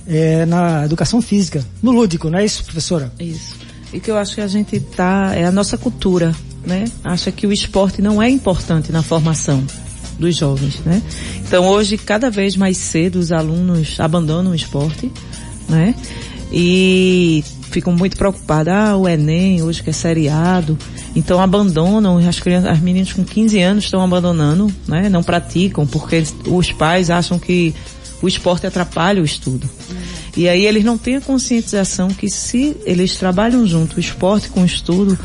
é, 0.05 0.45
na 0.45 0.83
educação 0.83 1.21
física 1.21 1.63
no 1.81 1.91
lúdico 1.91 2.29
não 2.29 2.39
é 2.39 2.45
isso 2.45 2.63
professora? 2.65 3.11
Isso. 3.19 3.62
E 3.93 3.99
que 3.99 4.09
eu 4.09 4.17
acho 4.17 4.35
que 4.35 4.41
a 4.41 4.47
gente 4.47 4.79
tá, 4.79 5.33
é 5.35 5.45
a 5.45 5.51
nossa 5.51 5.77
cultura, 5.77 6.35
né? 6.65 6.85
Acha 7.03 7.31
que 7.31 7.45
o 7.45 7.53
esporte 7.53 8.01
não 8.01 8.21
é 8.21 8.29
importante 8.29 8.91
na 8.91 9.03
formação 9.03 9.63
dos 10.17 10.35
jovens, 10.35 10.79
né? 10.79 11.01
Então 11.39 11.67
hoje, 11.67 11.97
cada 11.97 12.29
vez 12.29 12.55
mais 12.55 12.77
cedo, 12.77 13.17
os 13.17 13.31
alunos 13.31 13.99
abandonam 13.99 14.51
o 14.51 14.55
esporte, 14.55 15.11
né? 15.69 15.93
E 16.51 17.43
ficam 17.71 17.93
muito 17.93 18.15
preocupados, 18.15 18.71
ah, 18.71 18.95
o 18.95 19.07
Enem, 19.07 19.63
hoje 19.63 19.81
que 19.81 19.89
é 19.89 19.93
seriado, 19.93 20.77
então 21.15 21.41
abandonam, 21.41 22.17
as 22.17 22.39
crianças, 22.39 22.69
as 22.69 22.79
meninas 22.79 23.11
com 23.11 23.23
15 23.23 23.59
anos 23.59 23.83
estão 23.85 24.01
abandonando, 24.03 24.71
né? 24.87 25.09
Não 25.09 25.23
praticam, 25.23 25.85
porque 25.85 26.23
os 26.47 26.71
pais 26.71 27.09
acham 27.09 27.39
que 27.39 27.73
o 28.21 28.27
esporte 28.27 28.65
atrapalha 28.65 29.21
o 29.21 29.25
estudo. 29.25 29.69
E 30.35 30.49
aí 30.49 30.65
eles 30.65 30.83
não 30.83 30.97
têm 30.97 31.17
a 31.17 31.21
conscientização 31.21 32.09
que 32.09 32.29
se 32.29 32.75
eles 32.85 33.15
trabalham 33.15 33.65
junto, 33.67 33.97
o 33.97 33.99
esporte 33.99 34.49
com 34.49 34.61
o 34.61 34.65
estudo, 34.65 35.17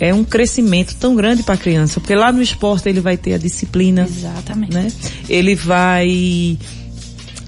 é 0.00 0.14
um 0.14 0.24
crescimento 0.24 0.94
tão 0.96 1.14
grande 1.14 1.42
para 1.42 1.54
a 1.54 1.58
criança, 1.58 2.00
porque 2.00 2.14
lá 2.14 2.32
no 2.32 2.40
esporte 2.40 2.88
ele 2.88 3.00
vai 3.00 3.16
ter 3.16 3.34
a 3.34 3.38
disciplina, 3.38 4.02
Exatamente. 4.08 4.72
né? 4.72 4.92
Ele 5.28 5.54
vai, 5.54 6.56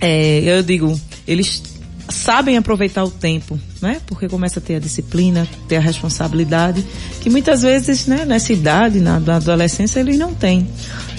é, 0.01 0.41
eu 0.59 0.63
digo, 0.63 1.01
eles 1.27 1.63
sabem 2.09 2.57
aproveitar 2.57 3.05
o 3.05 3.11
tempo, 3.11 3.59
né? 3.81 4.01
Porque 4.07 4.29
começa 4.29 4.59
a 4.59 4.63
ter 4.63 4.77
a 4.77 4.79
disciplina, 4.79 5.47
ter 5.69 5.77
a 5.77 5.81
responsabilidade, 5.81 6.85
que 7.21 7.31
muitas 7.31 7.63
vezes, 7.63 8.07
né, 8.07 8.25
nessa 8.25 8.53
idade, 8.53 9.01
na, 9.01 9.19
na 9.19 9.37
adolescência, 9.37 10.01
eles 10.01 10.19
não 10.19 10.35
têm. 10.35 10.69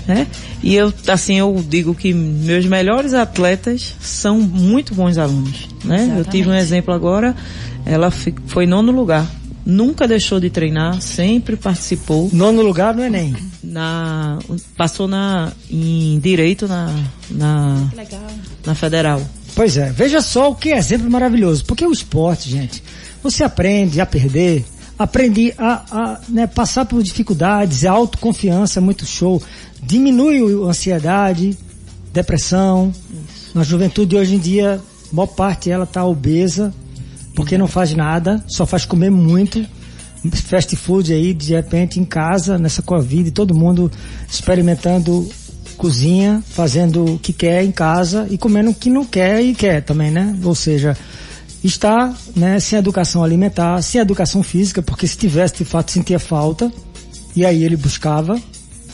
né? 0.07 0.27
E 0.63 0.75
eu, 0.75 0.93
assim, 1.07 1.35
eu 1.39 1.63
digo 1.67 1.95
que 1.95 2.13
meus 2.13 2.65
melhores 2.65 3.13
atletas 3.13 3.95
são 3.99 4.39
muito 4.39 4.93
bons 4.93 5.17
alunos, 5.17 5.67
né? 5.83 6.15
Eu 6.17 6.25
tive 6.25 6.49
um 6.49 6.53
exemplo 6.53 6.93
agora, 6.93 7.35
ela 7.85 8.11
foi 8.47 8.65
nono 8.65 8.91
lugar. 8.91 9.27
Nunca 9.63 10.07
deixou 10.07 10.39
de 10.39 10.49
treinar, 10.49 10.99
sempre 11.01 11.55
participou. 11.55 12.29
Nono 12.33 12.63
lugar 12.63 12.95
no 12.95 13.03
Enem. 13.03 13.35
Na, 13.63 14.39
passou 14.75 15.07
na, 15.07 15.51
em 15.69 16.19
direito 16.19 16.67
na, 16.67 16.91
na, 17.29 17.89
Legal. 17.95 18.27
na 18.65 18.73
federal. 18.73 19.21
Pois 19.61 19.77
é, 19.77 19.91
veja 19.91 20.21
só 20.23 20.49
o 20.49 20.55
que 20.55 20.73
é 20.73 20.77
exemplo 20.79 21.07
maravilhoso. 21.07 21.63
Porque 21.65 21.85
o 21.85 21.91
esporte, 21.91 22.49
gente, 22.49 22.81
você 23.21 23.43
aprende 23.43 24.01
a 24.01 24.07
perder, 24.07 24.65
aprende 24.97 25.53
a, 25.55 25.83
a, 25.91 26.19
né, 26.27 26.47
passar 26.47 26.83
por 26.83 27.03
dificuldades, 27.03 27.85
a 27.85 27.91
autoconfiança 27.91 28.79
é 28.79 28.81
muito 28.81 29.05
show, 29.05 29.39
diminui 29.83 30.39
a 30.65 30.67
ansiedade, 30.67 31.55
depressão. 32.11 32.91
Na 33.53 33.61
juventude 33.61 34.15
hoje 34.15 34.33
em 34.33 34.39
dia, 34.39 34.81
a 35.11 35.15
maior 35.15 35.27
parte 35.27 35.69
ela 35.69 35.85
tá 35.85 36.03
obesa, 36.03 36.73
porque 37.35 37.55
não 37.55 37.67
faz 37.67 37.93
nada, 37.93 38.43
só 38.47 38.65
faz 38.65 38.83
comer 38.83 39.11
muito. 39.11 39.63
Fast 40.47 40.75
food 40.75 41.13
aí, 41.13 41.35
de 41.35 41.53
repente, 41.53 41.99
em 41.99 42.05
casa, 42.05 42.57
nessa 42.57 42.81
Covid, 42.81 43.29
todo 43.29 43.53
mundo 43.53 43.91
experimentando 44.27 45.29
cozinha, 45.81 46.43
fazendo 46.47 47.15
o 47.15 47.17
que 47.17 47.33
quer 47.33 47.63
em 47.63 47.71
casa 47.71 48.27
e 48.29 48.37
comendo 48.37 48.69
o 48.69 48.75
que 48.75 48.87
não 48.87 49.03
quer 49.03 49.41
e 49.41 49.55
quer 49.55 49.81
também, 49.81 50.11
né? 50.11 50.37
Ou 50.43 50.53
seja, 50.53 50.95
está 51.63 52.13
né, 52.35 52.59
sem 52.59 52.77
educação 52.77 53.23
alimentar, 53.23 53.81
sem 53.81 53.99
educação 53.99 54.43
física, 54.43 54.83
porque 54.83 55.07
se 55.07 55.17
tivesse 55.17 55.55
de 55.55 55.65
fato 55.65 55.89
sentia 55.89 56.19
falta, 56.19 56.71
e 57.35 57.43
aí 57.43 57.63
ele 57.63 57.75
buscava. 57.75 58.39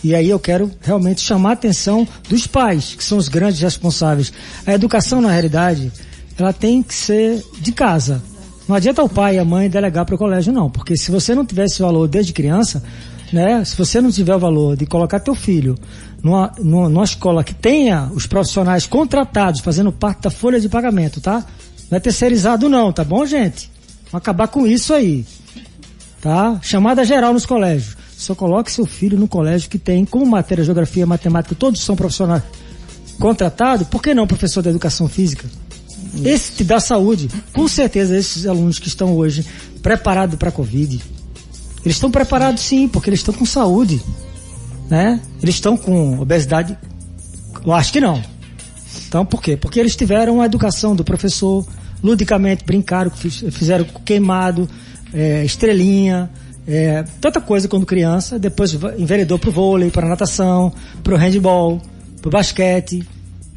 E 0.01 0.15
aí 0.15 0.29
eu 0.29 0.39
quero 0.39 0.71
realmente 0.81 1.19
chamar 1.19 1.49
a 1.49 1.53
atenção 1.53 2.07
dos 2.29 2.47
pais, 2.47 2.95
que 2.95 3.03
são 3.03 3.17
os 3.17 3.27
grandes 3.27 3.59
responsáveis. 3.59 4.31
A 4.65 4.73
educação, 4.73 5.19
na 5.19 5.31
realidade, 5.31 5.91
ela 6.37 6.53
tem 6.53 6.81
que 6.81 6.93
ser 6.93 7.43
de 7.59 7.73
casa. 7.73 8.23
Não 8.65 8.77
adianta 8.77 9.03
o 9.03 9.09
pai 9.09 9.35
e 9.35 9.39
a 9.39 9.43
mãe 9.43 9.69
delegar 9.69 10.05
para 10.05 10.15
o 10.15 10.17
colégio, 10.17 10.53
não. 10.53 10.69
Porque 10.69 10.95
se 10.95 11.11
você 11.11 11.35
não 11.35 11.45
tiver 11.45 11.65
esse 11.65 11.81
valor 11.81 12.07
desde 12.07 12.31
criança, 12.31 12.81
né? 13.31 13.63
Se 13.63 13.75
você 13.77 13.99
não 14.01 14.11
tiver 14.11 14.35
o 14.35 14.39
valor 14.39 14.75
de 14.75 14.85
colocar 14.85 15.19
teu 15.19 15.35
filho 15.35 15.77
numa, 16.23 16.51
numa, 16.59 16.89
numa 16.89 17.03
escola 17.03 17.43
que 17.43 17.53
tenha 17.53 18.09
os 18.13 18.25
profissionais 18.25 18.85
contratados 18.85 19.61
fazendo 19.61 19.91
parte 19.91 20.21
da 20.21 20.29
folha 20.29 20.59
de 20.59 20.69
pagamento, 20.69 21.21
tá? 21.21 21.45
Não 21.89 21.97
é 21.97 21.99
terceirizado 21.99 22.67
não, 22.67 22.91
tá 22.91 23.03
bom, 23.03 23.25
gente? 23.25 23.69
Vamos 24.11 24.21
acabar 24.21 24.47
com 24.47 24.65
isso 24.65 24.93
aí. 24.93 25.25
Tá? 26.21 26.59
Chamada 26.61 27.05
geral 27.05 27.33
nos 27.33 27.45
colégios. 27.45 27.95
Só 28.17 28.33
coloque 28.33 28.71
seu 28.71 28.85
filho 28.85 29.17
no 29.17 29.27
colégio 29.27 29.69
que 29.69 29.77
tem 29.77 30.03
como 30.03 30.25
matéria 30.25 30.63
geografia, 30.63 31.05
matemática, 31.05 31.55
todos 31.55 31.81
são 31.81 31.95
profissionais 31.95 32.43
contratados, 33.19 33.87
por 33.87 34.01
que 34.01 34.13
não 34.13 34.27
professor 34.27 34.61
de 34.61 34.69
educação 34.69 35.07
física? 35.07 35.47
Esse 36.23 36.53
te 36.53 36.63
dá 36.63 36.79
saúde. 36.79 37.29
Com 37.53 37.67
certeza 37.67 38.17
esses 38.17 38.45
alunos 38.45 38.79
que 38.79 38.87
estão 38.87 39.15
hoje 39.15 39.45
preparados 39.81 40.35
para 40.35 40.49
a 40.49 40.51
Covid, 40.51 41.01
eles 41.87 41.95
estão 41.95 42.11
preparados 42.11 42.61
sim, 42.63 42.87
porque 42.87 43.09
eles 43.09 43.19
estão 43.21 43.33
com 43.33 43.45
saúde. 43.45 44.01
Né? 44.89 45.19
Eles 45.41 45.55
estão 45.55 45.75
com 45.77 46.19
obesidade? 46.19 46.77
Eu 47.65 47.73
acho 47.73 47.91
que 47.91 47.99
não. 47.99 48.21
Então 49.07 49.25
por 49.25 49.41
quê? 49.41 49.55
Porque 49.57 49.79
eles 49.79 49.95
tiveram 49.95 50.41
a 50.41 50.45
educação 50.45 50.95
do 50.95 51.03
professor, 51.03 51.65
ludicamente 52.03 52.63
brincaram, 52.65 53.09
fiz- 53.11 53.43
fizeram 53.51 53.85
queimado, 54.05 54.69
é, 55.13 55.43
estrelinha, 55.45 56.29
é, 56.67 57.03
tanta 57.21 57.39
coisa 57.39 57.67
quando 57.67 57.85
criança, 57.85 58.37
depois 58.37 58.73
enveredou 58.97 59.39
pro 59.39 59.51
vôlei, 59.51 59.89
para 59.89 60.07
natação, 60.07 60.73
pro 61.03 61.15
handball, 61.15 61.81
pro 62.21 62.29
basquete, 62.29 63.07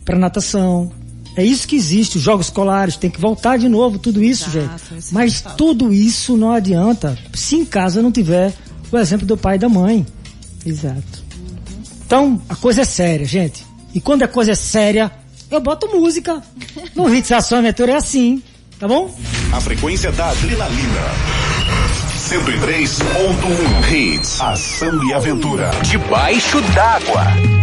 para 0.04 0.16
natação. 0.18 0.90
É 1.36 1.44
isso 1.44 1.66
que 1.66 1.76
existe, 1.76 2.16
os 2.16 2.22
jogos 2.22 2.46
escolares, 2.46 2.96
tem 2.96 3.10
que 3.10 3.20
voltar 3.20 3.56
de 3.56 3.68
novo 3.68 3.98
tudo 3.98 4.22
isso, 4.22 4.48
Exato, 4.50 4.84
gente. 4.90 4.98
isso 4.98 5.14
Mas 5.14 5.40
tudo 5.56 5.92
isso 5.92 6.36
não 6.36 6.52
adianta 6.52 7.16
se 7.32 7.56
em 7.56 7.64
casa 7.64 8.02
não 8.02 8.10
tiver 8.10 8.52
o 8.90 8.98
exemplo 8.98 9.26
do 9.26 9.36
pai 9.36 9.56
e 9.56 9.58
da 9.58 9.68
mãe. 9.68 10.06
Exato. 10.66 11.24
Então, 12.04 12.42
a 12.48 12.56
coisa 12.56 12.82
é 12.82 12.84
séria, 12.84 13.24
gente. 13.24 13.64
E 13.94 14.00
quando 14.00 14.24
a 14.24 14.28
coisa 14.28 14.52
é 14.52 14.54
séria, 14.54 15.10
eu 15.50 15.60
boto 15.60 15.86
música. 15.88 16.42
No 16.94 17.12
Hits 17.14 17.30
Ação 17.32 17.58
Aventura 17.58 17.92
é 17.92 17.96
assim, 17.96 18.42
tá 18.78 18.88
bom? 18.88 19.14
A 19.52 19.60
frequência 19.60 20.10
da 20.12 20.30
adrenalina. 20.30 21.00
103.1 22.30 23.92
Hits. 23.92 24.40
Ação 24.40 25.04
e 25.08 25.14
aventura. 25.14 25.70
Debaixo 25.82 26.60
d'água. 26.74 27.59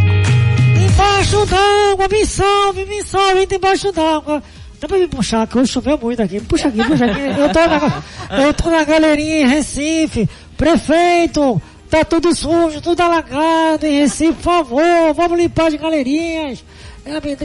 Embaixo 0.97 1.45
d'água, 1.45 2.07
me 2.07 2.25
salve, 2.25 2.85
me 2.85 3.03
salve, 3.03 3.45
debaixo 3.45 3.91
d'água. 3.91 4.41
Dá 4.81 4.87
pra 4.87 4.97
me 4.97 5.07
puxar, 5.07 5.45
que 5.45 5.55
hoje 5.55 5.71
choveu 5.71 5.95
muito 5.95 6.23
aqui. 6.23 6.41
Puxa 6.41 6.69
aqui, 6.69 6.83
puxa 6.83 7.05
aqui. 7.05 7.19
Eu 7.39 7.51
tô 7.51 7.59
na, 7.67 8.03
eu 8.43 8.53
tô 8.55 8.69
na 8.71 8.83
galerinha 8.83 9.41
em 9.41 9.47
Recife. 9.47 10.27
Prefeito, 10.57 11.61
tá 11.87 12.03
tudo 12.03 12.33
sujo, 12.33 12.81
tudo 12.81 12.99
alagado 12.99 13.85
em 13.85 13.99
Recife, 13.99 14.33
por 14.33 14.41
favor, 14.41 15.13
vamos 15.15 15.37
limpar 15.37 15.67
as 15.67 15.75
galerinhas. 15.75 16.65
É, 17.05 17.11
me, 17.11 17.37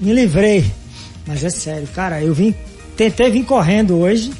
me 0.00 0.12
livrei. 0.14 0.64
Mas 1.26 1.44
é 1.44 1.50
sério, 1.50 1.86
cara, 1.94 2.22
eu 2.22 2.32
vim, 2.32 2.54
tentei 2.96 3.30
vir 3.30 3.44
correndo 3.44 3.98
hoje, 3.98 4.32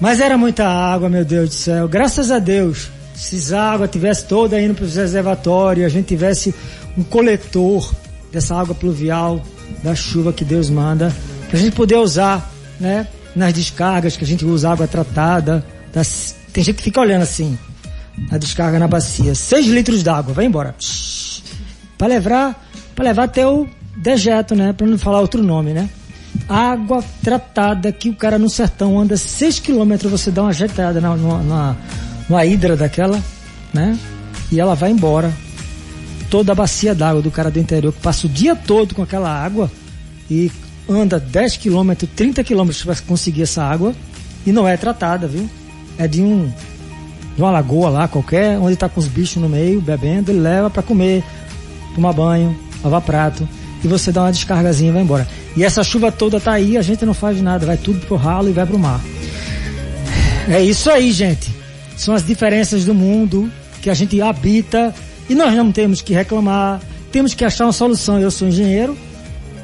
mas 0.00 0.20
era 0.20 0.38
muita 0.38 0.64
água, 0.64 1.08
meu 1.08 1.24
Deus 1.24 1.48
do 1.48 1.54
céu. 1.56 1.88
Graças 1.88 2.30
a 2.30 2.38
Deus, 2.38 2.88
se 3.20 3.36
essa 3.36 3.60
água 3.60 3.86
tivesse 3.86 4.24
toda 4.24 4.60
indo 4.60 4.74
para 4.74 4.84
os 4.84 4.96
reservatórios, 4.96 5.86
a 5.86 5.88
gente 5.88 6.06
tivesse 6.06 6.54
um 6.96 7.02
coletor 7.02 7.92
dessa 8.32 8.54
água 8.56 8.74
pluvial, 8.74 9.42
da 9.82 9.94
chuva 9.94 10.32
que 10.32 10.44
Deus 10.44 10.70
manda, 10.70 11.14
pra 11.48 11.58
gente 11.58 11.74
poder 11.76 11.96
usar, 11.96 12.50
né, 12.78 13.06
nas 13.36 13.52
descargas 13.52 14.16
que 14.16 14.24
a 14.24 14.26
gente 14.26 14.44
usa 14.44 14.70
água 14.70 14.86
tratada. 14.86 15.64
das- 15.92 16.34
Tem 16.52 16.62
gente 16.64 16.76
que 16.76 16.82
fica 16.84 17.00
olhando 17.00 17.22
assim, 17.22 17.58
a 18.30 18.38
descarga 18.38 18.78
na 18.78 18.86
bacia. 18.88 19.34
6 19.34 19.66
litros 19.66 20.02
d'água, 20.02 20.32
vai 20.34 20.44
embora. 20.46 20.74
Para 21.98 22.06
levar, 22.08 22.68
para 22.94 23.04
levar 23.04 23.24
até 23.24 23.46
o 23.46 23.68
dejeto, 23.96 24.54
né, 24.54 24.72
para 24.72 24.86
não 24.86 24.96
falar 24.98 25.20
outro 25.20 25.42
nome, 25.42 25.72
né? 25.72 25.88
Água 26.48 27.04
tratada 27.22 27.90
que 27.92 28.08
o 28.08 28.14
cara 28.14 28.38
no 28.38 28.48
sertão 28.48 28.98
anda 28.98 29.16
6 29.16 29.58
quilômetros, 29.58 30.10
você 30.10 30.30
dá 30.30 30.42
uma 30.42 30.50
ajeitada 30.50 31.00
na, 31.00 31.14
numa, 31.16 31.76
numa 32.30 32.46
hidra 32.46 32.76
daquela, 32.76 33.20
né? 33.74 33.98
E 34.52 34.60
ela 34.60 34.76
vai 34.76 34.92
embora. 34.92 35.32
Toda 36.30 36.52
a 36.52 36.54
bacia 36.54 36.94
d'água 36.94 37.20
do 37.20 37.30
cara 37.30 37.50
do 37.50 37.58
interior 37.58 37.92
que 37.92 38.00
passa 38.00 38.28
o 38.28 38.30
dia 38.30 38.54
todo 38.54 38.94
com 38.94 39.02
aquela 39.02 39.28
água 39.28 39.68
e 40.30 40.48
anda 40.88 41.18
10 41.18 41.56
quilômetros, 41.56 42.08
30 42.14 42.44
quilômetros 42.44 42.84
para 42.84 42.94
conseguir 43.04 43.42
essa 43.42 43.64
água 43.64 43.92
e 44.46 44.52
não 44.52 44.66
é 44.66 44.76
tratada, 44.76 45.26
viu? 45.26 45.50
É 45.98 46.06
de 46.06 46.22
um 46.22 46.50
de 47.34 47.42
uma 47.42 47.50
lagoa 47.50 47.88
lá 47.88 48.06
qualquer, 48.08 48.58
onde 48.58 48.76
tá 48.76 48.88
com 48.88 49.00
os 49.00 49.08
bichos 49.08 49.42
no 49.42 49.48
meio, 49.48 49.80
bebendo, 49.80 50.30
ele 50.30 50.40
leva 50.40 50.70
para 50.70 50.82
comer, 50.82 51.24
tomar 51.94 52.12
banho, 52.12 52.56
lavar 52.82 53.00
prato, 53.00 53.48
e 53.82 53.88
você 53.88 54.12
dá 54.12 54.22
uma 54.22 54.32
descargazinha 54.32 54.90
e 54.90 54.92
vai 54.92 55.02
embora. 55.02 55.28
E 55.56 55.64
essa 55.64 55.82
chuva 55.82 56.12
toda 56.12 56.40
tá 56.40 56.52
aí, 56.52 56.76
a 56.76 56.82
gente 56.82 57.04
não 57.04 57.14
faz 57.14 57.40
nada, 57.40 57.66
vai 57.66 57.76
tudo 57.76 58.04
pro 58.06 58.16
ralo 58.16 58.48
e 58.48 58.52
vai 58.52 58.66
pro 58.66 58.78
mar. 58.78 59.00
É 60.48 60.60
isso 60.62 60.90
aí, 60.90 61.12
gente. 61.12 61.59
São 62.00 62.14
as 62.14 62.24
diferenças 62.24 62.86
do 62.86 62.94
mundo 62.94 63.52
que 63.82 63.90
a 63.90 63.94
gente 63.94 64.22
habita 64.22 64.94
e 65.28 65.34
nós 65.34 65.54
não 65.54 65.70
temos 65.70 66.00
que 66.00 66.14
reclamar, 66.14 66.80
temos 67.12 67.34
que 67.34 67.44
achar 67.44 67.66
uma 67.66 67.74
solução. 67.74 68.18
Eu 68.18 68.30
sou 68.30 68.48
engenheiro, 68.48 68.96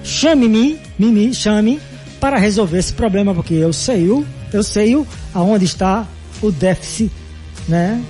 chame-me, 0.04 0.78
Mimi, 0.98 1.32
chame 1.32 1.80
para 2.20 2.36
resolver 2.36 2.76
esse 2.76 2.92
problema, 2.92 3.34
porque 3.34 3.54
eu 3.54 3.72
sei 3.72 4.10
o, 4.10 4.22
eu 4.52 4.62
sei 4.62 4.94
o 4.94 5.06
aonde 5.32 5.64
está 5.64 6.06
o 6.42 6.52
déficit, 6.52 7.10
né? 7.66 8.04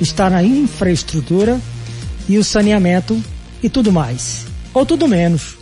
Está 0.00 0.30
na 0.30 0.40
infraestrutura 0.40 1.60
e 2.28 2.38
o 2.38 2.44
saneamento 2.44 3.20
e 3.60 3.68
tudo 3.68 3.90
mais. 3.90 4.46
Ou 4.72 4.86
tudo 4.86 5.08
menos. 5.08 5.56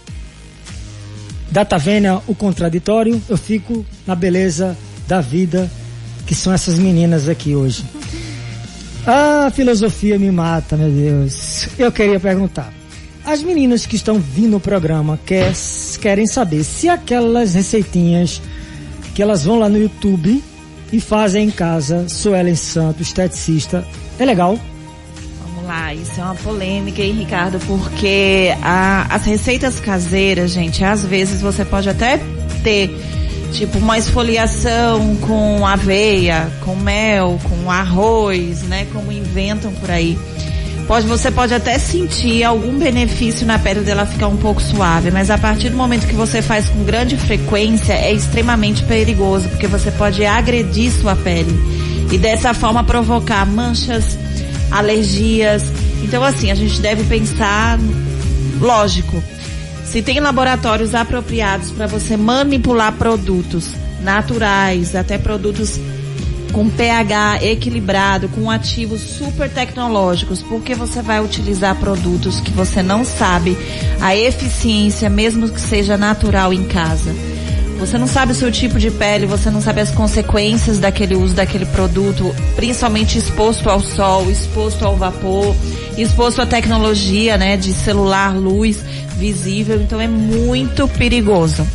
Data 1.51 1.79
vênia, 1.79 2.21
o 2.27 2.35
contraditório, 2.35 3.23
eu 3.27 3.39
fico 3.39 3.87
na 4.07 4.15
beleza 4.15 4.77
da 5.09 5.23
vida, 5.23 5.71
que 6.27 6.35
são 6.35 6.53
essas 6.53 6.79
meninas 6.79 7.27
aqui 7.27 7.57
hoje. 7.57 7.83
Ah, 9.07 9.51
filosofia 9.55 10.19
me 10.19 10.31
mata, 10.31 10.77
meu 10.77 10.91
Deus. 10.91 11.69
Eu 11.79 11.91
queria 11.91 12.21
perguntar. 12.21 12.73
As 13.25 13.43
meninas 13.43 13.87
que 13.87 13.97
estão 13.97 14.19
vindo 14.19 14.51
no 14.53 14.61
programa 14.61 15.19
quer, 15.25 15.53
querem 16.01 16.27
saber 16.27 16.65
se 16.65 16.89
aquelas 16.89 17.55
receitinhas 17.55 18.43
que 19.15 19.23
elas 19.23 19.45
vão 19.45 19.59
lá 19.59 19.69
no 19.69 19.79
YouTube 19.79 20.43
e 20.93 21.01
fazem 21.01 21.47
em 21.47 21.51
casa, 21.51 22.09
Suelen 22.09 22.55
Santos, 22.57 23.09
esteticista, 23.09 23.87
é 24.19 24.25
legal? 24.25 24.59
Vamos 25.45 25.65
lá, 25.67 25.95
isso 25.95 26.21
é 26.21 26.25
uma 26.25 26.35
polêmica, 26.35 27.01
hein, 27.03 27.13
Ricardo? 27.13 27.59
Porque 27.67 28.53
a- 28.63 29.07
as 29.15 29.25
receitas 29.25 29.79
caseiras, 29.79 30.51
gente, 30.51 30.85
às 30.85 31.05
vezes 31.05 31.41
você 31.41 31.65
pode 31.65 31.89
até 31.89 32.19
ter, 32.65 32.91
tipo, 33.53 33.79
uma 33.79 33.99
esfoliação 33.99 35.17
com 35.17 35.67
aveia, 35.67 36.51
com 36.61 36.75
mel, 36.75 37.39
com 37.43 37.71
arroz, 37.71 38.63
né? 38.63 38.87
Como 38.93 39.13
inventam 39.13 39.73
por 39.73 39.91
aí. 39.91 40.19
pode, 40.89 41.07
você 41.07 41.31
pode 41.31 41.55
até 41.55 41.79
sentir 41.79 42.43
algum 42.43 42.79
benefício 42.79 43.47
na 43.47 43.59
pele 43.59 43.81
dela 43.81 44.07
ficar 44.07 44.29
um 44.29 44.37
pouco 44.37 44.61
suave, 44.61 45.11
mas 45.11 45.31
a 45.31 45.39
partir 45.39 45.69
do 45.69 45.77
momento 45.77 46.07
que 46.07 46.15
você 46.15 46.43
faz 46.43 46.67
com 46.69 46.83
grande 46.85 47.17
frequência 47.17 47.93
é 47.93 48.13
extremamente 48.13 48.83
perigoso, 48.85 49.49
porque 49.49 49.67
você 49.67 49.91
pode 49.91 50.25
agredir 50.25 50.91
sua 50.91 51.15
pele 51.15 51.55
e 52.11 52.19
dessa 52.19 52.53
forma 52.53 52.83
provocar 52.85 53.47
manchas, 53.47 54.19
alergias. 54.71 55.73
Então 56.03 56.25
assim, 56.25 56.51
a 56.51 56.55
gente 56.55 56.81
deve 56.81 57.05
pensar, 57.05 57.79
lógico, 58.61 59.23
se 59.93 60.01
tem 60.01 60.21
laboratórios 60.21 60.95
apropriados 60.95 61.71
para 61.71 61.87
você 61.87 62.17
manipular 62.17 62.95
produtos 62.95 63.75
naturais, 64.01 64.97
até 64.97 65.19
produtos 65.19 65.79
com 66.51 66.71
pH 66.71 67.45
equilibrado, 67.45 68.27
com 68.31 68.51
ativos 68.51 69.03
super 69.03 69.51
tecnológicos, 69.51 70.41
porque 70.43 70.75
você 70.75 71.03
vai 71.03 71.23
utilizar 71.23 71.77
produtos 71.77 72.41
que 72.41 72.51
você 72.53 72.83
não 72.83 73.05
sabe 73.05 73.55
a 74.01 74.17
eficiência, 74.17 75.11
mesmo 75.11 75.47
que 75.47 75.61
seja 75.61 75.99
natural 75.99 76.55
em 76.55 76.65
casa. 76.65 77.32
Você 77.83 77.99
não 77.99 78.07
sabe 78.07 78.31
o 78.31 78.35
seu 78.35 78.51
tipo 78.53 78.79
de 78.79 78.93
pele, 78.93 79.27
você 79.27 79.51
não 79.51 79.61
sabe 79.61 79.81
as 79.81 79.91
consequências 79.91 80.79
daquele 80.79 81.17
uso 81.17 81.35
daquele 81.35 81.67
produto, 81.67 82.33
principalmente 82.55 83.19
exposto 83.19 83.69
ao 83.69 83.81
sol, 83.81 84.31
exposto 84.31 84.87
ao 84.87 84.97
vapor, 84.97 85.53
exposto 85.99 86.41
à 86.41 86.47
tecnologia, 86.47 87.37
né, 87.37 87.57
de 87.57 87.73
celular, 87.75 88.37
luz 88.37 88.79
visível, 89.17 89.83
então 89.83 90.01
é 90.01 90.07
muito 90.07 90.87
perigoso. 90.87 91.67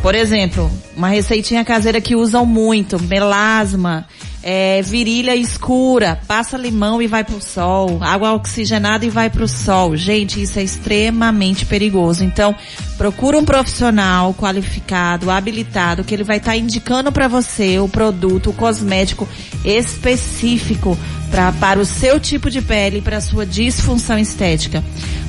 Por 0.00 0.14
exemplo, 0.14 0.70
uma 0.96 1.08
receitinha 1.08 1.64
caseira 1.64 2.00
que 2.00 2.14
usam 2.14 2.46
muito, 2.46 3.02
melasma, 3.02 4.06
é, 4.40 4.80
virilha 4.82 5.34
escura, 5.34 6.20
passa 6.28 6.56
limão 6.56 7.02
e 7.02 7.08
vai 7.08 7.24
pro 7.24 7.40
sol, 7.40 7.98
água 8.00 8.32
oxigenada 8.32 9.04
e 9.04 9.10
vai 9.10 9.28
pro 9.28 9.48
sol. 9.48 9.96
Gente, 9.96 10.40
isso 10.40 10.58
é 10.60 10.62
extremamente 10.62 11.66
perigoso. 11.66 12.22
Então, 12.22 12.54
procura 12.98 13.38
um 13.38 13.44
profissional 13.44 14.34
qualificado, 14.34 15.30
habilitado, 15.30 16.02
que 16.02 16.12
ele 16.12 16.24
vai 16.24 16.38
estar 16.38 16.50
tá 16.50 16.56
indicando 16.56 17.12
para 17.12 17.28
você 17.28 17.78
o 17.78 17.88
produto, 17.88 18.50
o 18.50 18.52
cosmético 18.52 19.26
específico 19.64 20.98
pra, 21.30 21.52
para 21.52 21.78
o 21.78 21.86
seu 21.86 22.18
tipo 22.18 22.50
de 22.50 22.60
pele 22.60 22.98
e 22.98 23.00
para 23.00 23.18
a 23.18 23.20
sua 23.20 23.46
disfunção 23.46 24.18
estética. 24.18 24.82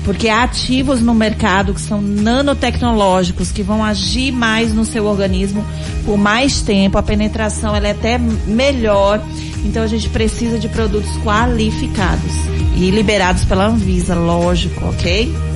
Porque 0.04 0.28
há 0.30 0.44
ativos 0.44 1.00
no 1.00 1.14
mercado 1.14 1.74
que 1.74 1.82
são 1.82 2.02
nanotecnológicos, 2.02 3.52
que 3.52 3.62
vão 3.62 3.84
agir 3.84 4.32
mais 4.32 4.74
no 4.74 4.84
seu 4.84 5.06
organismo 5.06 5.64
por 6.06 6.18
mais 6.18 6.62
tempo, 6.62 6.98
a 6.98 7.04
penetração 7.04 7.76
ela 7.76 7.88
é 7.88 7.92
até 7.92 8.18
melhor. 8.18 9.24
Então 9.64 9.84
a 9.84 9.88
gente 9.88 10.10
precisa 10.10 10.58
de 10.58 10.68
produtos 10.70 11.12
qualificados 11.18 12.34
e 12.76 12.90
liberados 12.90 13.46
pela 13.46 13.68
Anvisa, 13.68 14.16
lógico, 14.16 14.86
ok? 14.88 15.49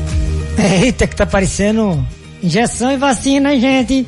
Eita, 0.81 1.07
que 1.07 1.15
tá 1.15 1.25
parecendo 1.25 2.05
injeção 2.41 2.91
e 2.91 2.97
vacina, 2.97 3.57
gente. 3.57 4.05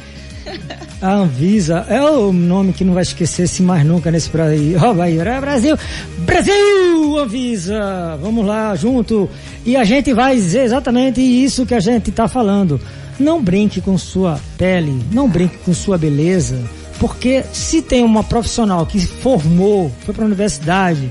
A 1.01 1.13
Anvisa 1.15 1.86
é 1.89 2.01
o 2.01 2.31
nome 2.31 2.73
que 2.73 2.84
não 2.84 2.93
vai 2.93 3.03
esquecer-se 3.03 3.62
mais 3.63 3.86
nunca 3.86 4.12
nesse 4.12 4.29
Brasil. 4.29 4.77
Ó, 4.81 4.91
oh, 4.91 4.93
Bahia, 4.93 5.23
Brasil! 5.41 5.77
Brasil! 6.19 7.17
Anvisa! 7.17 8.17
Vamos 8.21 8.45
lá, 8.45 8.75
junto. 8.75 9.29
E 9.65 9.75
a 9.75 9.84
gente 9.84 10.13
vai 10.13 10.36
dizer 10.36 10.63
exatamente 10.63 11.21
isso 11.21 11.65
que 11.65 11.73
a 11.73 11.79
gente 11.79 12.10
está 12.10 12.27
falando. 12.27 12.79
Não 13.19 13.41
brinque 13.41 13.81
com 13.81 13.97
sua 13.97 14.39
pele, 14.58 15.01
não 15.12 15.29
brinque 15.29 15.58
com 15.60 15.73
sua 15.73 15.97
beleza, 15.97 16.62
porque 16.99 17.43
se 17.53 17.81
tem 17.81 18.03
uma 18.03 18.23
profissional 18.23 18.86
que 18.86 18.99
formou, 18.99 19.89
foi 20.05 20.13
para 20.13 20.25
a 20.25 20.27
universidade, 20.27 21.10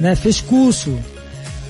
né, 0.00 0.16
fez 0.16 0.40
curso, 0.40 0.98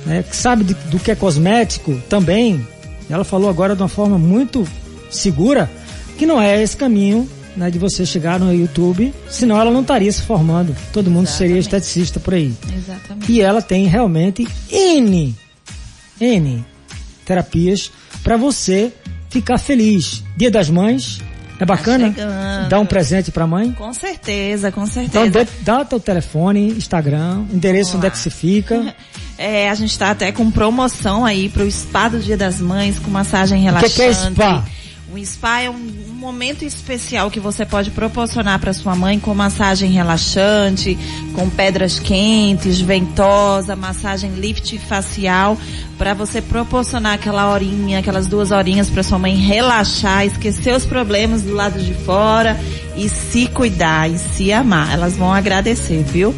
né, 0.07 0.23
que 0.23 0.35
sabe 0.35 0.65
do 0.65 0.99
que 0.99 1.11
é 1.11 1.15
cosmético 1.15 2.01
também, 2.09 2.67
ela 3.13 3.25
falou 3.25 3.49
agora 3.49 3.75
de 3.77 3.83
uma 3.83 3.89
forma 3.89 4.19
muito 4.19 4.67
segura 5.11 5.71
que 6.17 6.27
não 6.27 6.41
é 6.41 6.63
esse 6.63 6.77
caminho 6.77 7.29
né, 7.57 7.71
de 7.71 7.79
você 7.79 8.05
chegar 8.05 8.39
no 8.41 8.53
YouTube, 8.53 9.13
senão 9.29 9.61
ela 9.61 9.71
não 9.71 9.83
estaria 9.83 10.11
se 10.11 10.23
formando. 10.23 10.75
Todo 10.93 11.11
mundo 11.11 11.25
Exatamente. 11.25 11.39
seria 11.39 11.59
esteticista 11.59 12.21
por 12.21 12.35
aí. 12.35 12.55
Exatamente. 12.77 13.31
E 13.31 13.41
ela 13.41 13.63
tem 13.63 13.87
realmente 13.87 14.47
N, 14.71 15.35
N 16.21 16.65
terapias 17.25 17.91
para 18.23 18.37
você 18.37 18.93
ficar 19.29 19.59
feliz. 19.59 20.23
Dia 20.37 20.51
das 20.51 20.69
Mães, 20.69 21.21
é 21.59 21.65
bacana? 21.65 22.13
Tá 22.13 22.69
Dar 22.69 22.81
um 22.81 22.87
presente 22.87 23.31
pra 23.31 23.47
mãe? 23.47 23.73
Com 23.73 23.93
certeza, 23.93 24.73
com 24.73 24.87
certeza. 24.87 25.27
Então 25.27 25.47
dá 25.63 25.85
teu 25.85 26.01
telefone, 26.01 26.69
Instagram, 26.71 27.45
endereço 27.53 27.97
onde 27.97 28.07
é 28.07 28.11
que 28.11 28.19
se 28.19 28.31
fica. 28.31 28.95
É, 29.37 29.69
a 29.69 29.75
gente 29.75 29.91
está 29.91 30.11
até 30.11 30.31
com 30.31 30.51
promoção 30.51 31.25
aí 31.25 31.49
pro 31.49 31.71
spa 31.71 32.09
do 32.09 32.21
Dia 32.21 32.37
das 32.37 32.61
Mães, 32.61 32.99
com 32.99 33.11
massagem 33.11 33.61
relaxante. 33.61 33.93
O 33.93 33.97
que, 33.97 34.03
que 34.03 34.09
é 34.09 34.15
spa? 34.15 34.65
O 35.13 35.25
spa 35.25 35.61
é 35.61 35.71
um, 35.71 35.75
um 35.75 36.15
momento 36.15 36.65
especial 36.65 37.31
que 37.31 37.39
você 37.39 37.65
pode 37.65 37.93
proporcionar 37.93 38.59
para 38.59 38.73
sua 38.73 38.97
mãe 38.97 39.21
com 39.21 39.33
massagem 39.33 39.89
relaxante, 39.91 40.99
com 41.35 41.49
pedras 41.49 42.01
quentes, 42.01 42.81
ventosa, 42.81 43.77
massagem 43.77 44.33
lift 44.33 44.77
facial, 44.79 45.57
para 45.97 46.15
você 46.15 46.43
proporcionar 46.43 47.15
aquela 47.15 47.49
horinha, 47.49 48.01
aquelas 48.01 48.27
duas 48.27 48.51
horinhas 48.51 48.91
para 48.91 49.05
sua 49.05 49.19
mãe 49.19 49.37
relaxar, 49.37 50.27
esquecer 50.27 50.75
os 50.75 50.85
problemas 50.85 51.43
do 51.43 51.53
lado 51.53 51.81
de 51.81 51.95
fora 51.95 52.59
e 52.97 53.09
se 53.09 53.47
cuidar 53.47 54.11
e 54.11 54.19
se 54.19 54.53
amar. 54.53 54.93
Elas 54.93 55.17
vão 55.17 55.33
agradecer, 55.33 56.03
viu? 56.03 56.35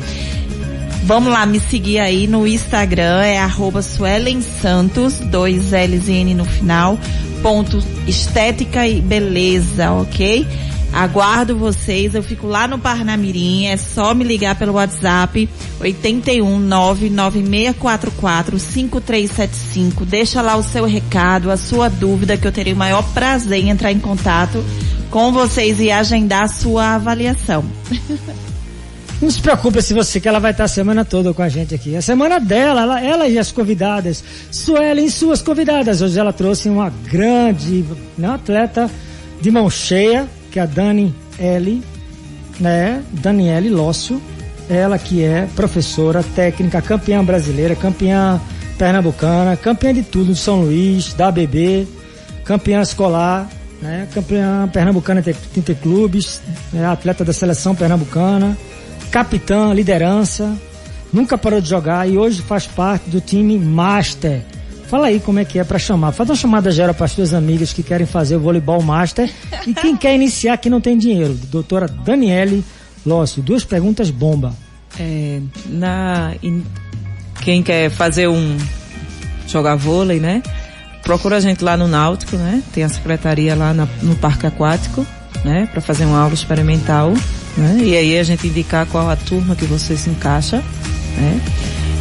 Vamos 1.05 1.33
lá, 1.33 1.47
me 1.47 1.61
seguir 1.61 1.99
aí 1.99 2.27
no 2.27 2.47
Instagram, 2.47 3.23
é 3.23 3.39
arroba 3.39 3.81
Suelen 3.81 4.43
Santos, 4.43 5.19
dois 5.19 5.71
L's 5.71 6.09
e 6.09 6.13
N 6.13 6.35
no 6.35 6.45
final, 6.45 6.99
ponto 7.43 7.79
estética 8.07 8.89
e 8.89 9.01
beleza, 9.01 9.93
ok? 9.93 10.47
Aguardo 10.93 11.57
vocês, 11.57 12.15
eu 12.15 12.23
fico 12.23 12.47
lá 12.47 12.67
no 12.67 12.79
Parnamirim, 12.79 13.67
é 13.67 13.77
só 13.77 14.15
me 14.15 14.25
ligar 14.25 14.57
pelo 14.57 14.73
WhatsApp 14.73 15.49
81 15.79 16.59
99644 16.59 18.59
5375. 18.59 20.07
Deixa 20.07 20.41
lá 20.41 20.57
o 20.57 20.63
seu 20.63 20.87
recado, 20.87 21.51
a 21.51 21.57
sua 21.57 21.91
dúvida, 21.91 22.37
que 22.37 22.47
eu 22.47 22.53
terei 22.53 22.73
o 22.73 22.77
maior 22.77 23.03
prazer 23.13 23.63
em 23.63 23.71
entrar 23.71 23.93
em 23.93 23.99
contato 23.99 24.65
com 25.11 25.33
vocês 25.33 25.81
e 25.81 25.91
agendar 25.91 26.45
a 26.45 26.49
sua 26.49 26.95
avaliação. 26.95 27.65
Não 29.21 29.31
se 29.31 29.41
preocupe 29.41 29.81
se 29.81 29.95
você 29.95 30.21
que 30.21 30.29
ela 30.29 30.39
vai 30.39 30.51
estar 30.51 30.65
a 30.65 30.69
semana 30.69 31.03
toda 31.05 31.33
com 31.33 31.43
a 31.43 31.49
gente 31.49 31.75
aqui. 31.75 31.97
A 31.97 32.03
semana 32.03 32.39
dela, 32.39 32.83
ela, 32.83 33.01
ela 33.01 33.29
e 33.29 33.39
as 33.39 33.51
convidadas. 33.51 34.23
Suelen, 34.51 35.09
suas 35.09 35.41
convidadas. 35.41 36.03
Hoje 36.03 36.19
ela 36.19 36.35
trouxe 36.35 36.69
uma 36.69 36.93
grande 37.11 37.85
né, 38.17 38.29
atleta 38.29 38.91
de 39.41 39.51
mão 39.51 39.71
cheia, 39.71 40.29
que 40.51 40.59
é 40.59 40.63
a 40.63 40.67
Dani 40.67 41.15
L, 41.39 41.83
né? 42.61 43.03
Daniele 43.11 43.71
Lócio. 43.71 44.21
Ela 44.69 44.99
que 44.99 45.25
é 45.25 45.49
professora 45.57 46.23
técnica, 46.23 46.83
campeã 46.83 47.25
brasileira, 47.25 47.75
campeã 47.75 48.41
pernambucana, 48.77 49.57
campeã 49.57 49.95
de 49.95 50.03
tudo 50.03 50.35
de 50.35 50.39
São 50.39 50.61
Luís, 50.61 51.15
da 51.15 51.29
ABB, 51.29 51.87
campeã 52.45 52.83
escolar, 52.83 53.49
né? 53.81 54.09
Campeã 54.13 54.69
pernambucana 54.71 55.23
de 55.23 55.75
clubes, 55.75 56.43
né? 56.71 56.85
atleta 56.85 57.25
da 57.25 57.33
seleção 57.33 57.75
pernambucana 57.75 58.57
capitã, 59.17 59.73
liderança, 59.73 60.55
nunca 61.11 61.39
parou 61.39 61.59
de 61.59 61.71
jogar 61.71 62.07
e 62.07 62.19
hoje 62.19 62.43
faz 62.43 62.67
parte 62.67 63.09
do 63.09 63.19
time 63.19 63.59
Master. 63.59 64.43
Fala 64.89 65.07
aí 65.07 65.21
como 65.21 65.39
é 65.39 65.45
que 65.47 65.59
é 65.59 65.65
para 65.65 65.79
chamar. 65.79 66.13
Faz 66.13 66.29
uma 66.29 66.37
chamada 66.37 66.71
geral 66.71 66.95
para 66.95 67.07
as 67.07 67.13
suas 67.13 67.33
amigas 67.33 67.73
que 67.73 67.83
querem 67.83 68.07
fazer 68.07 68.37
o 68.37 68.41
voleibol 68.41 68.83
Master 68.83 69.33
e 69.67 69.73
quem 69.73 69.97
quer 69.97 70.15
iniciar 70.15 70.59
que 70.59 70.69
não 70.69 70.83
tem 70.83 70.99
dinheiro. 70.99 71.33
Doutora 71.51 71.89
Daniele 71.89 72.63
Lócio, 73.07 73.43
duas 73.43 73.65
perguntas 73.65 74.11
bomba. 74.11 74.53
É, 75.01 75.41
na, 75.65 76.35
in, 76.43 76.63
quem 77.41 77.63
quer 77.63 77.89
fazer 77.89 78.29
um 78.29 78.59
jogar 79.49 79.77
vôlei, 79.77 80.21
né? 80.21 80.43
Procura 81.03 81.39
a 81.39 81.41
gente 81.41 81.65
lá 81.65 81.75
no 81.75 81.89
Náutico, 81.89 82.37
né? 82.37 82.63
Tem 82.71 82.85
a 82.85 82.89
secretaria 82.91 83.55
lá 83.55 83.73
na, 83.73 83.89
no 84.03 84.15
Parque 84.17 84.47
Aquático, 84.47 85.07
né? 85.43 85.67
Para 85.73 85.81
fazer 85.81 86.05
uma 86.05 86.21
aula 86.21 86.35
experimental 86.35 87.15
né? 87.57 87.79
E 87.83 87.97
aí 87.97 88.19
a 88.19 88.23
gente 88.23 88.47
indicar 88.47 88.87
qual 88.87 89.09
a 89.09 89.17
turma 89.17 89.57
que 89.57 89.65
você 89.65 89.97
se 89.97 90.11
encaixa, 90.11 90.63
né? 91.17 91.41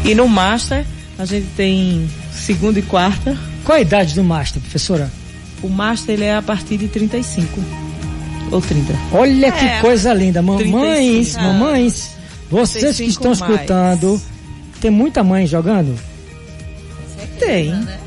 E 0.04 0.14
no 0.14 0.28
Master, 0.28 0.86
a 1.18 1.26
gente 1.26 1.48
tem 1.56 2.08
segunda 2.32 2.80
e 2.80 2.82
quarta. 2.82 3.38
Qual 3.64 3.78
a 3.78 3.82
idade 3.82 4.14
do 4.14 4.24
Master, 4.24 4.62
professora? 4.62 5.12
O 5.64 5.70
Master 5.70 6.14
ele 6.14 6.26
é 6.26 6.36
a 6.36 6.42
partir 6.42 6.78
de 6.78 6.88
35 6.88 7.60
ou 8.52 8.62
30. 8.62 8.94
Olha 9.12 9.48
é, 9.48 9.52
que 9.52 9.82
coisa 9.82 10.14
linda, 10.14 10.42
mamães, 10.42 11.34
35, 11.34 11.42
mamães, 11.42 12.12
vocês 12.50 12.98
que 12.98 13.06
estão 13.06 13.34
mais. 13.34 13.42
escutando, 13.42 14.22
tem 14.80 14.92
muita 14.92 15.24
mãe 15.24 15.48
jogando? 15.48 15.98
Tem. 17.40 17.70
Né? 17.70 18.00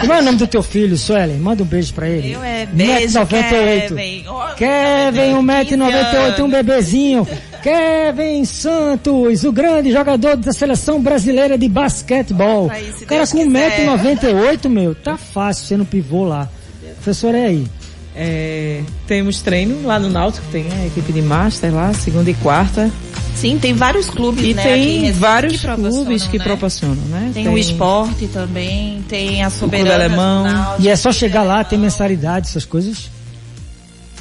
Como 0.00 0.12
é 0.12 0.20
o 0.20 0.22
nome 0.22 0.38
do 0.38 0.46
teu 0.46 0.62
filho, 0.62 0.96
Suelen? 0.96 1.38
Manda 1.38 1.62
um 1.62 1.66
beijo 1.66 1.92
pra 1.94 2.08
ele. 2.08 2.32
Eu 2.32 2.42
é 2.42 2.66
beijo, 2.66 3.18
1,98m. 3.18 4.24
Kevin, 4.56 5.34
1,98m, 5.34 6.44
um 6.44 6.50
bebezinho. 6.50 7.28
Kevin 7.62 8.44
Santos, 8.44 9.44
o 9.44 9.52
grande 9.52 9.92
jogador 9.92 10.36
da 10.36 10.52
seleção 10.52 11.00
brasileira 11.00 11.56
de 11.56 11.68
basquetebol. 11.68 12.70
Aí, 12.70 12.92
se 12.92 13.04
o 13.04 13.06
cara 13.06 13.20
Deus 13.20 13.32
com 13.32 13.38
quiser. 13.38 13.86
1,98m, 13.86 14.68
meu, 14.68 14.94
tá 14.94 15.16
fácil 15.16 15.66
sendo 15.66 15.84
pivô 15.84 16.24
lá. 16.24 16.48
Professor, 16.96 17.34
é 17.34 17.46
aí. 17.46 17.66
É, 18.14 18.82
temos 19.06 19.40
treino 19.40 19.86
lá 19.86 19.98
no 19.98 20.10
Náutico, 20.10 20.44
tem 20.52 20.66
a 20.70 20.86
equipe 20.86 21.12
de 21.12 21.22
Master 21.22 21.72
lá, 21.74 21.94
segunda 21.94 22.30
e 22.30 22.34
quarta. 22.34 22.90
Sim, 23.34 23.58
tem 23.58 23.72
vários 23.72 24.10
clubes, 24.10 24.44
E 24.44 24.54
né? 24.54 24.62
tem 24.62 25.12
vários 25.12 25.62
que 25.62 25.74
clubes 25.74 26.26
que 26.26 26.38
né? 26.38 26.44
proporcionam, 26.44 27.02
né? 27.06 27.30
Tem, 27.32 27.48
o 27.48 27.56
esporte 27.56 28.26
também, 28.26 29.02
tem 29.08 29.42
a 29.42 29.50
Clube 29.50 29.76
Soberana 29.78 30.04
Alemão. 30.04 30.44
Náutico, 30.44 30.82
E 30.82 30.88
é 30.88 30.96
só 30.96 31.10
chegar 31.10 31.42
lá, 31.42 31.64
tem 31.64 31.78
mensalidade, 31.78 32.48
essas 32.48 32.66
coisas. 32.66 33.10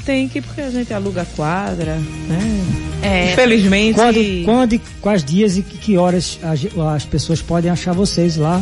Tem 0.05 0.27
que 0.27 0.41
porque 0.41 0.61
a 0.61 0.71
gente 0.71 0.91
aluga 0.93 1.27
quadra, 1.35 1.95
né? 2.27 2.65
É, 3.03 3.33
Infelizmente. 3.33 3.95
Quando, 3.95 4.45
quando 4.45 4.73
e 4.73 4.81
quais 5.01 5.23
dias 5.23 5.57
e 5.57 5.61
que, 5.61 5.77
que 5.77 5.97
horas 5.97 6.39
as, 6.41 6.61
as 6.95 7.05
pessoas 7.05 7.41
podem 7.41 7.69
achar 7.69 7.93
vocês 7.93 8.37
lá, 8.37 8.61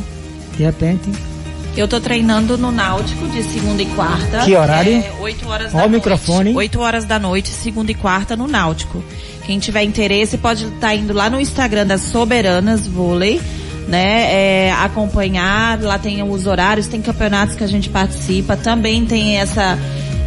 de 0.57 0.63
repente? 0.63 1.09
Eu 1.79 1.87
tô 1.87 1.99
treinando 1.99 2.57
no 2.57 2.71
Náutico 2.71 3.27
de 3.29 3.41
segunda 3.43 3.81
e 3.81 3.85
quarta. 3.87 4.39
Que 4.39 4.55
horário? 4.55 4.97
É, 4.97 5.11
8 5.19 5.47
horas 5.47 5.73
Ó 5.73 5.77
da 5.77 5.77
o 5.77 5.89
noite. 5.89 5.93
microfone. 5.95 6.53
8 6.55 6.79
horas 6.79 7.05
da 7.05 7.17
noite, 7.17 7.49
segunda 7.49 7.91
e 7.91 7.95
quarta 7.95 8.35
no 8.35 8.47
Náutico. 8.47 9.03
Quem 9.45 9.59
tiver 9.59 9.83
interesse 9.83 10.37
pode 10.37 10.65
estar 10.65 10.93
indo 10.93 11.13
lá 11.13 11.29
no 11.29 11.39
Instagram 11.39 11.87
das 11.87 12.01
Soberanas 12.01 12.85
Vôlei, 12.85 13.41
né? 13.87 14.67
é, 14.67 14.71
acompanhar, 14.73 15.81
lá 15.81 15.97
tem 15.97 16.21
os 16.21 16.45
horários, 16.45 16.87
tem 16.87 17.01
campeonatos 17.01 17.55
que 17.55 17.63
a 17.63 17.67
gente 17.67 17.89
participa, 17.89 18.57
também 18.57 19.05
tem 19.05 19.37
essa 19.37 19.77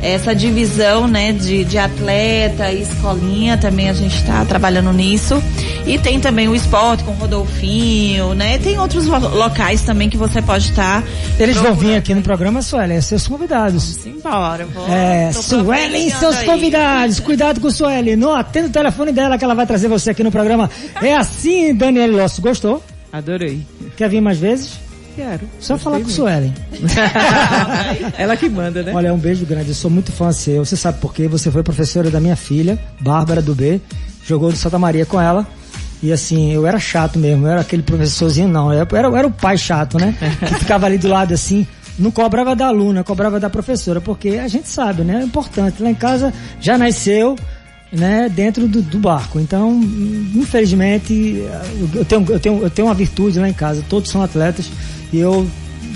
essa 0.02 0.34
divisão, 0.34 1.06
né, 1.06 1.30
de, 1.30 1.64
de 1.64 1.78
atleta 1.78 2.72
e 2.72 2.82
escolinha, 2.82 3.56
também 3.56 3.88
a 3.88 3.92
gente 3.92 4.16
está 4.16 4.44
trabalhando 4.44 4.92
nisso. 4.92 5.40
E 5.85 5.99
tem 5.99 6.21
também 6.21 6.49
o 6.49 6.55
esporte 6.55 7.03
com 7.03 7.11
o 7.11 7.14
Rodolfinho, 7.14 8.35
né? 8.35 8.57
Tem 8.59 8.79
outros 8.79 9.07
lo- 9.07 9.35
locais 9.37 9.83
também 9.83 10.09
que 10.09 10.16
você 10.16 10.40
pode 10.40 10.71
estar. 10.71 11.03
Eles 11.38 11.57
vão 11.57 11.75
vir 11.75 11.97
aqui 11.97 12.14
no 12.14 12.23
programa, 12.23 12.62
Suelen, 12.62 13.01
seus 13.01 13.27
convidados. 13.27 13.83
Simbora, 13.83 14.64
vou. 14.66 14.88
É, 14.88 15.33
Suelen 15.33 16.07
e 16.07 16.11
profetizando 16.11 16.18
seus 16.21 16.37
aí. 16.38 16.47
convidados. 16.47 17.18
Cuidado 17.21 17.61
com 17.61 17.68
Suelen. 17.71 18.14
Não 18.16 18.33
atenda 18.35 18.68
o 18.68 18.71
telefone 18.71 19.11
dela 19.12 19.37
que 19.37 19.45
ela 19.45 19.55
vai 19.57 19.66
trazer 19.66 19.88
você 19.88 20.11
aqui 20.11 20.23
no 20.23 20.31
programa. 20.31 20.71
É 21.03 21.14
assim, 21.16 21.75
Daniel 21.75 22.12
Losso. 22.12 22.40
Gostou? 22.40 22.83
Adorei. 23.12 23.66
Quer 23.97 24.09
vir 24.09 24.21
mais 24.21 24.38
vezes? 24.38 24.71
Quero. 25.16 25.40
Só 25.59 25.77
falar 25.77 25.97
com 25.97 26.05
muito. 26.05 26.14
Suelen. 26.14 26.55
Ela 28.16 28.37
que 28.37 28.49
manda, 28.49 28.83
né? 28.83 28.92
Olha, 28.95 29.12
um 29.12 29.18
beijo 29.18 29.45
grande. 29.45 29.68
Eu 29.71 29.75
sou 29.75 29.90
muito 29.90 30.12
fã 30.12 30.33
seu. 30.33 30.64
Você 30.64 30.77
sabe 30.77 31.01
por 31.01 31.12
quê? 31.12 31.27
Você 31.29 31.51
foi 31.51 31.62
professora 31.62 32.09
da 32.11 32.21
minha 32.21 32.37
filha, 32.37 32.79
Bárbara 33.01 33.42
do 33.42 33.55
B. 33.55 33.81
Jogou 34.25 34.49
no 34.51 34.57
Santa 34.57 34.79
Maria 34.79 35.05
com 35.05 35.21
ela. 35.21 35.47
E 36.02 36.12
assim, 36.12 36.52
eu 36.52 36.66
era 36.66 36.78
chato 36.80 37.18
mesmo. 37.18 37.46
Eu 37.46 37.52
era 37.52 37.60
aquele 37.60 37.82
professorzinho, 37.82 38.48
não. 38.48 38.72
Eu 38.72 38.86
era, 38.90 39.08
eu 39.08 39.16
era 39.16 39.26
o 39.26 39.30
pai 39.30 39.56
chato, 39.56 39.98
né? 39.98 40.14
Que 40.40 40.54
ficava 40.56 40.86
ali 40.86 40.98
do 40.98 41.08
lado 41.08 41.32
assim. 41.32 41.66
Não 41.98 42.10
cobrava 42.10 42.56
da 42.56 42.66
aluna, 42.66 43.04
cobrava 43.04 43.38
da 43.38 43.48
professora. 43.48 44.00
Porque 44.00 44.30
a 44.30 44.48
gente 44.48 44.68
sabe, 44.68 45.02
né? 45.02 45.20
É 45.20 45.24
importante. 45.24 45.82
Lá 45.82 45.90
em 45.90 45.94
casa 45.94 46.32
já 46.60 46.76
nasceu 46.76 47.36
né, 47.92 48.28
dentro 48.28 48.66
do, 48.66 48.82
do 48.82 48.98
barco. 48.98 49.38
Então, 49.38 49.80
infelizmente, 50.34 51.44
eu 51.94 52.04
tenho, 52.04 52.26
eu, 52.28 52.40
tenho, 52.40 52.62
eu 52.62 52.70
tenho 52.70 52.88
uma 52.88 52.94
virtude 52.94 53.38
lá 53.38 53.48
em 53.48 53.52
casa. 53.52 53.84
Todos 53.88 54.10
são 54.10 54.22
atletas. 54.22 54.68
E 55.12 55.18
eu 55.18 55.46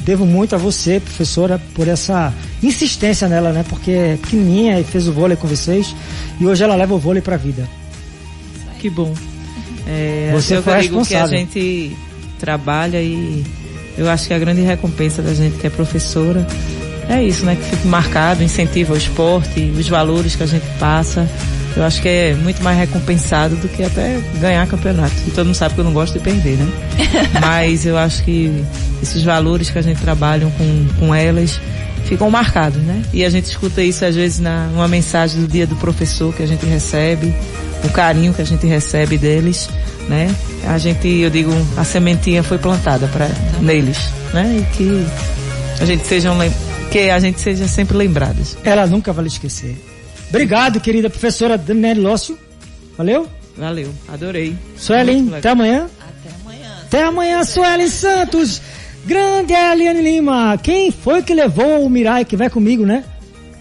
devo 0.05 0.25
muito 0.25 0.55
a 0.55 0.59
você, 0.59 1.01
professora, 1.01 1.61
por 1.75 1.89
essa 1.89 2.33
insistência 2.63 3.27
nela, 3.27 3.51
né? 3.51 3.65
Porque 3.69 3.91
é 3.91 4.19
pequenininha 4.23 4.79
e 4.79 4.85
fez 4.85 5.09
o 5.09 5.13
vôlei 5.13 5.37
com 5.37 5.49
vocês. 5.49 5.97
E 6.39 6.47
hoje 6.47 6.63
ela 6.63 6.77
leva 6.77 6.95
o 6.95 6.99
vôlei 6.99 7.23
pra 7.23 7.37
vida. 7.37 7.69
Que 8.79 8.89
bom. 8.89 9.13
É, 9.87 10.31
Você 10.33 10.57
eu 10.57 10.63
foi 10.63 10.81
digo 10.81 11.05
que 11.05 11.15
a 11.15 11.27
gente 11.27 11.97
trabalha 12.39 13.01
e 13.01 13.45
eu 13.97 14.09
acho 14.11 14.27
que 14.27 14.35
a 14.35 14.39
grande 14.39 14.61
recompensa 14.61 15.23
da 15.23 15.33
gente 15.33 15.57
que 15.57 15.67
é 15.67 15.71
professora 15.71 16.47
é 17.09 17.23
isso, 17.23 17.45
né? 17.45 17.57
Que 17.57 17.77
fica 17.77 17.89
marcado, 17.89 18.43
incentiva 18.43 18.95
o 18.95 18.97
esporte, 18.97 19.61
os 19.79 19.89
valores 19.89 20.35
que 20.35 20.43
a 20.43 20.47
gente 20.47 20.67
passa. 20.79 21.29
Eu 21.77 21.85
acho 21.85 22.01
que 22.01 22.09
é 22.09 22.35
muito 22.35 22.63
mais 22.63 22.79
recompensado 22.79 23.55
do 23.57 23.69
que 23.69 23.83
até 23.83 24.19
ganhar 24.41 24.67
campeonato. 24.67 25.15
E 25.27 25.31
todo 25.31 25.47
mundo 25.47 25.55
sabe 25.55 25.75
que 25.75 25.81
eu 25.81 25.85
não 25.85 25.93
gosto 25.93 26.15
de 26.15 26.21
perder, 26.21 26.57
né? 26.57 26.67
Mas 27.41 27.85
eu 27.85 27.97
acho 27.99 28.25
que 28.25 28.65
esses 29.03 29.23
valores 29.23 29.71
que 29.71 29.79
a 29.79 29.83
gente 29.83 30.01
trabalha 30.01 30.47
com, 30.57 30.87
com 30.99 31.15
elas 31.15 31.61
ficam 32.07 32.31
marcados, 32.31 32.81
né? 32.83 33.03
E 33.13 33.25
a 33.25 33.31
gente 33.31 33.47
escuta 33.47 33.83
isso 33.83 34.05
às 34.05 34.15
vezes 34.15 34.39
na, 34.41 34.67
numa 34.69 34.89
mensagem 34.89 35.41
do 35.41 35.47
dia 35.49 35.67
do 35.67 35.77
professor 35.77 36.35
que 36.35 36.43
a 36.43 36.47
gente 36.47 36.65
recebe, 36.65 37.35
o 37.85 37.89
carinho 37.91 38.33
que 38.33 38.41
a 38.43 38.45
gente 38.47 38.67
recebe 38.67 39.19
deles, 39.19 39.69
né? 40.09 40.35
A 40.67 40.79
gente, 40.79 41.09
eu 41.09 41.31
digo, 41.31 41.51
a 41.77 41.85
sementinha 41.85 42.43
foi 42.43 42.59
plantada 42.59 43.07
para 43.09 43.29
neles, 43.61 43.99
né? 44.33 44.59
E 44.63 44.77
que 44.77 45.07
a 45.81 45.85
gente 45.85 46.07
seja 46.07 46.31
um, 46.33 46.39
lem- 46.39 46.53
que 46.91 47.11
a 47.11 47.19
gente 47.19 47.41
seja 47.41 47.67
sempre 47.69 47.97
lembrados. 47.97 48.57
Ela 48.65 48.87
nunca 48.87 49.13
vai 49.13 49.25
lhe 49.25 49.29
esquecer. 49.31 49.77
Obrigado, 50.29 50.81
querida 50.81 51.11
professora 51.11 51.57
Daniela 51.59 52.01
Lócio. 52.01 52.39
Valeu? 52.97 53.29
Valeu, 53.57 53.93
adorei. 54.09 54.57
Suelen, 54.77 55.31
até 55.37 55.51
amanhã. 55.51 55.87
Até 56.01 56.35
amanhã. 56.43 56.69
Até 56.85 57.03
amanhã, 57.05 57.45
Suelen 57.45 57.89
Santos. 57.89 58.61
Grande 59.07 59.53
Eliane 59.53 60.03
Lima. 60.03 60.59
Quem 60.61 60.91
foi 60.91 61.23
que 61.23 61.33
levou 61.33 61.85
o 61.85 61.89
Mirai 61.89 62.25
que 62.25 62.37
vai 62.37 62.51
comigo, 62.51 62.85
né? 62.85 63.05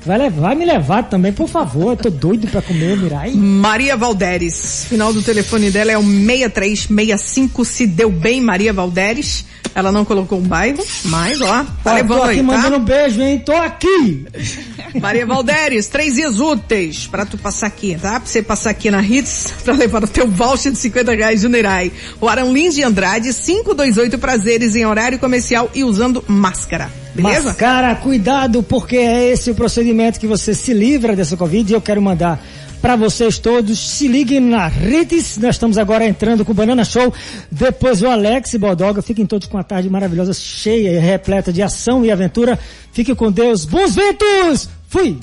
Vai, 0.03 0.17
levar, 0.17 0.41
vai 0.41 0.55
me 0.55 0.65
levar 0.65 1.03
também, 1.03 1.31
por 1.31 1.47
favor. 1.47 1.91
Eu 1.91 1.97
tô 1.97 2.09
doido 2.09 2.47
pra 2.47 2.61
comer 2.61 2.97
o 2.97 3.01
Mirai. 3.01 3.31
Maria 3.31 3.95
Valderes. 3.95 4.85
Final 4.89 5.13
do 5.13 5.21
telefone 5.21 5.69
dela 5.69 5.91
é 5.91 5.97
o 5.97 6.03
6365. 6.03 7.63
Se 7.63 7.85
deu 7.85 8.11
bem, 8.11 8.41
Maria 8.41 8.73
Valderes. 8.73 9.45
Ela 9.75 9.91
não 9.91 10.05
colocou 10.05 10.39
um 10.39 10.41
bairro, 10.41 10.81
mas 11.03 11.41
ó, 11.41 11.65
tá 11.83 11.91
Ó, 11.91 11.93
levando 11.95 12.17
tô 12.19 12.23
aqui 12.23 12.31
aí, 12.31 12.37
tá? 12.37 12.43
mandando 12.43 12.77
um 12.77 12.83
beijo, 12.83 13.21
hein? 13.21 13.43
Tô 13.45 13.51
aqui. 13.51 14.25
Maria 15.01 15.25
Valderes, 15.25 15.87
três 15.87 16.15
dias 16.15 16.39
úteis 16.39 17.05
pra 17.07 17.25
tu 17.25 17.37
passar 17.37 17.67
aqui, 17.67 17.97
tá? 18.01 18.17
Pra 18.17 18.25
você 18.25 18.41
passar 18.41 18.69
aqui 18.69 18.89
na 18.89 19.03
Hits 19.03 19.53
pra 19.65 19.73
levar 19.73 20.01
o 20.03 20.07
teu 20.07 20.27
voucher 20.29 20.71
de 20.71 20.77
50 20.77 21.13
reais 21.13 21.41
de 21.41 21.49
Nerai. 21.49 21.91
O 22.21 22.29
Arão 22.29 22.53
Lins 22.53 22.73
de 22.73 22.83
Andrade, 22.83 23.33
528 23.33 24.17
prazeres 24.17 24.77
em 24.77 24.85
horário 24.85 25.19
comercial 25.19 25.69
e 25.75 25.83
usando 25.83 26.23
máscara. 26.25 26.89
Beleza? 27.13 27.43
Mas, 27.49 27.55
cara, 27.57 27.95
cuidado, 27.95 28.63
porque 28.63 28.95
é 28.95 29.31
esse 29.31 29.51
o 29.51 29.55
procedimento 29.55 30.19
que 30.19 30.27
você 30.27 30.53
se 30.53 30.73
livra 30.73 31.15
dessa 31.15 31.35
Covid. 31.35 31.71
E 31.71 31.75
eu 31.75 31.81
quero 31.81 32.01
mandar 32.01 32.41
para 32.85 32.95
vocês 32.95 33.39
todos, 33.39 33.79
se 33.79 34.07
liguem 34.07 34.39
na 34.39 34.67
Rites. 34.67 35.39
Nós 35.39 35.55
estamos 35.55 35.75
agora 35.75 36.05
entrando 36.05 36.45
com 36.45 36.51
o 36.51 36.53
Banana 36.53 36.85
Show. 36.85 37.11
Depois 37.51 38.03
o 38.03 38.07
Alex 38.07 38.53
e 38.53 38.59
Baldoga. 38.59 39.01
Fiquem 39.01 39.25
todos 39.25 39.47
com 39.47 39.57
a 39.57 39.63
tarde 39.63 39.89
maravilhosa, 39.89 40.35
cheia 40.35 40.91
e 40.91 40.99
repleta 40.99 41.51
de 41.51 41.63
ação 41.63 42.05
e 42.05 42.11
aventura. 42.11 42.59
Fiquem 42.91 43.15
com 43.15 43.31
Deus. 43.31 43.65
Bons 43.65 43.95
ventos! 43.95 44.69
Fui! 44.87 45.17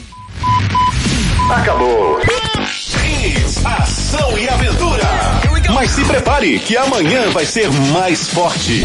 Acabou. 1.53 2.19
Hits, 2.21 3.65
ação 3.65 4.37
e 4.37 4.49
aventura. 4.49 5.05
Mas 5.73 5.93
se 5.93 6.05
prepare 6.05 6.59
que 6.59 6.77
amanhã 6.77 7.31
vai 7.31 7.47
ser 7.47 7.71
mais 7.93 8.29
forte. 8.29 8.83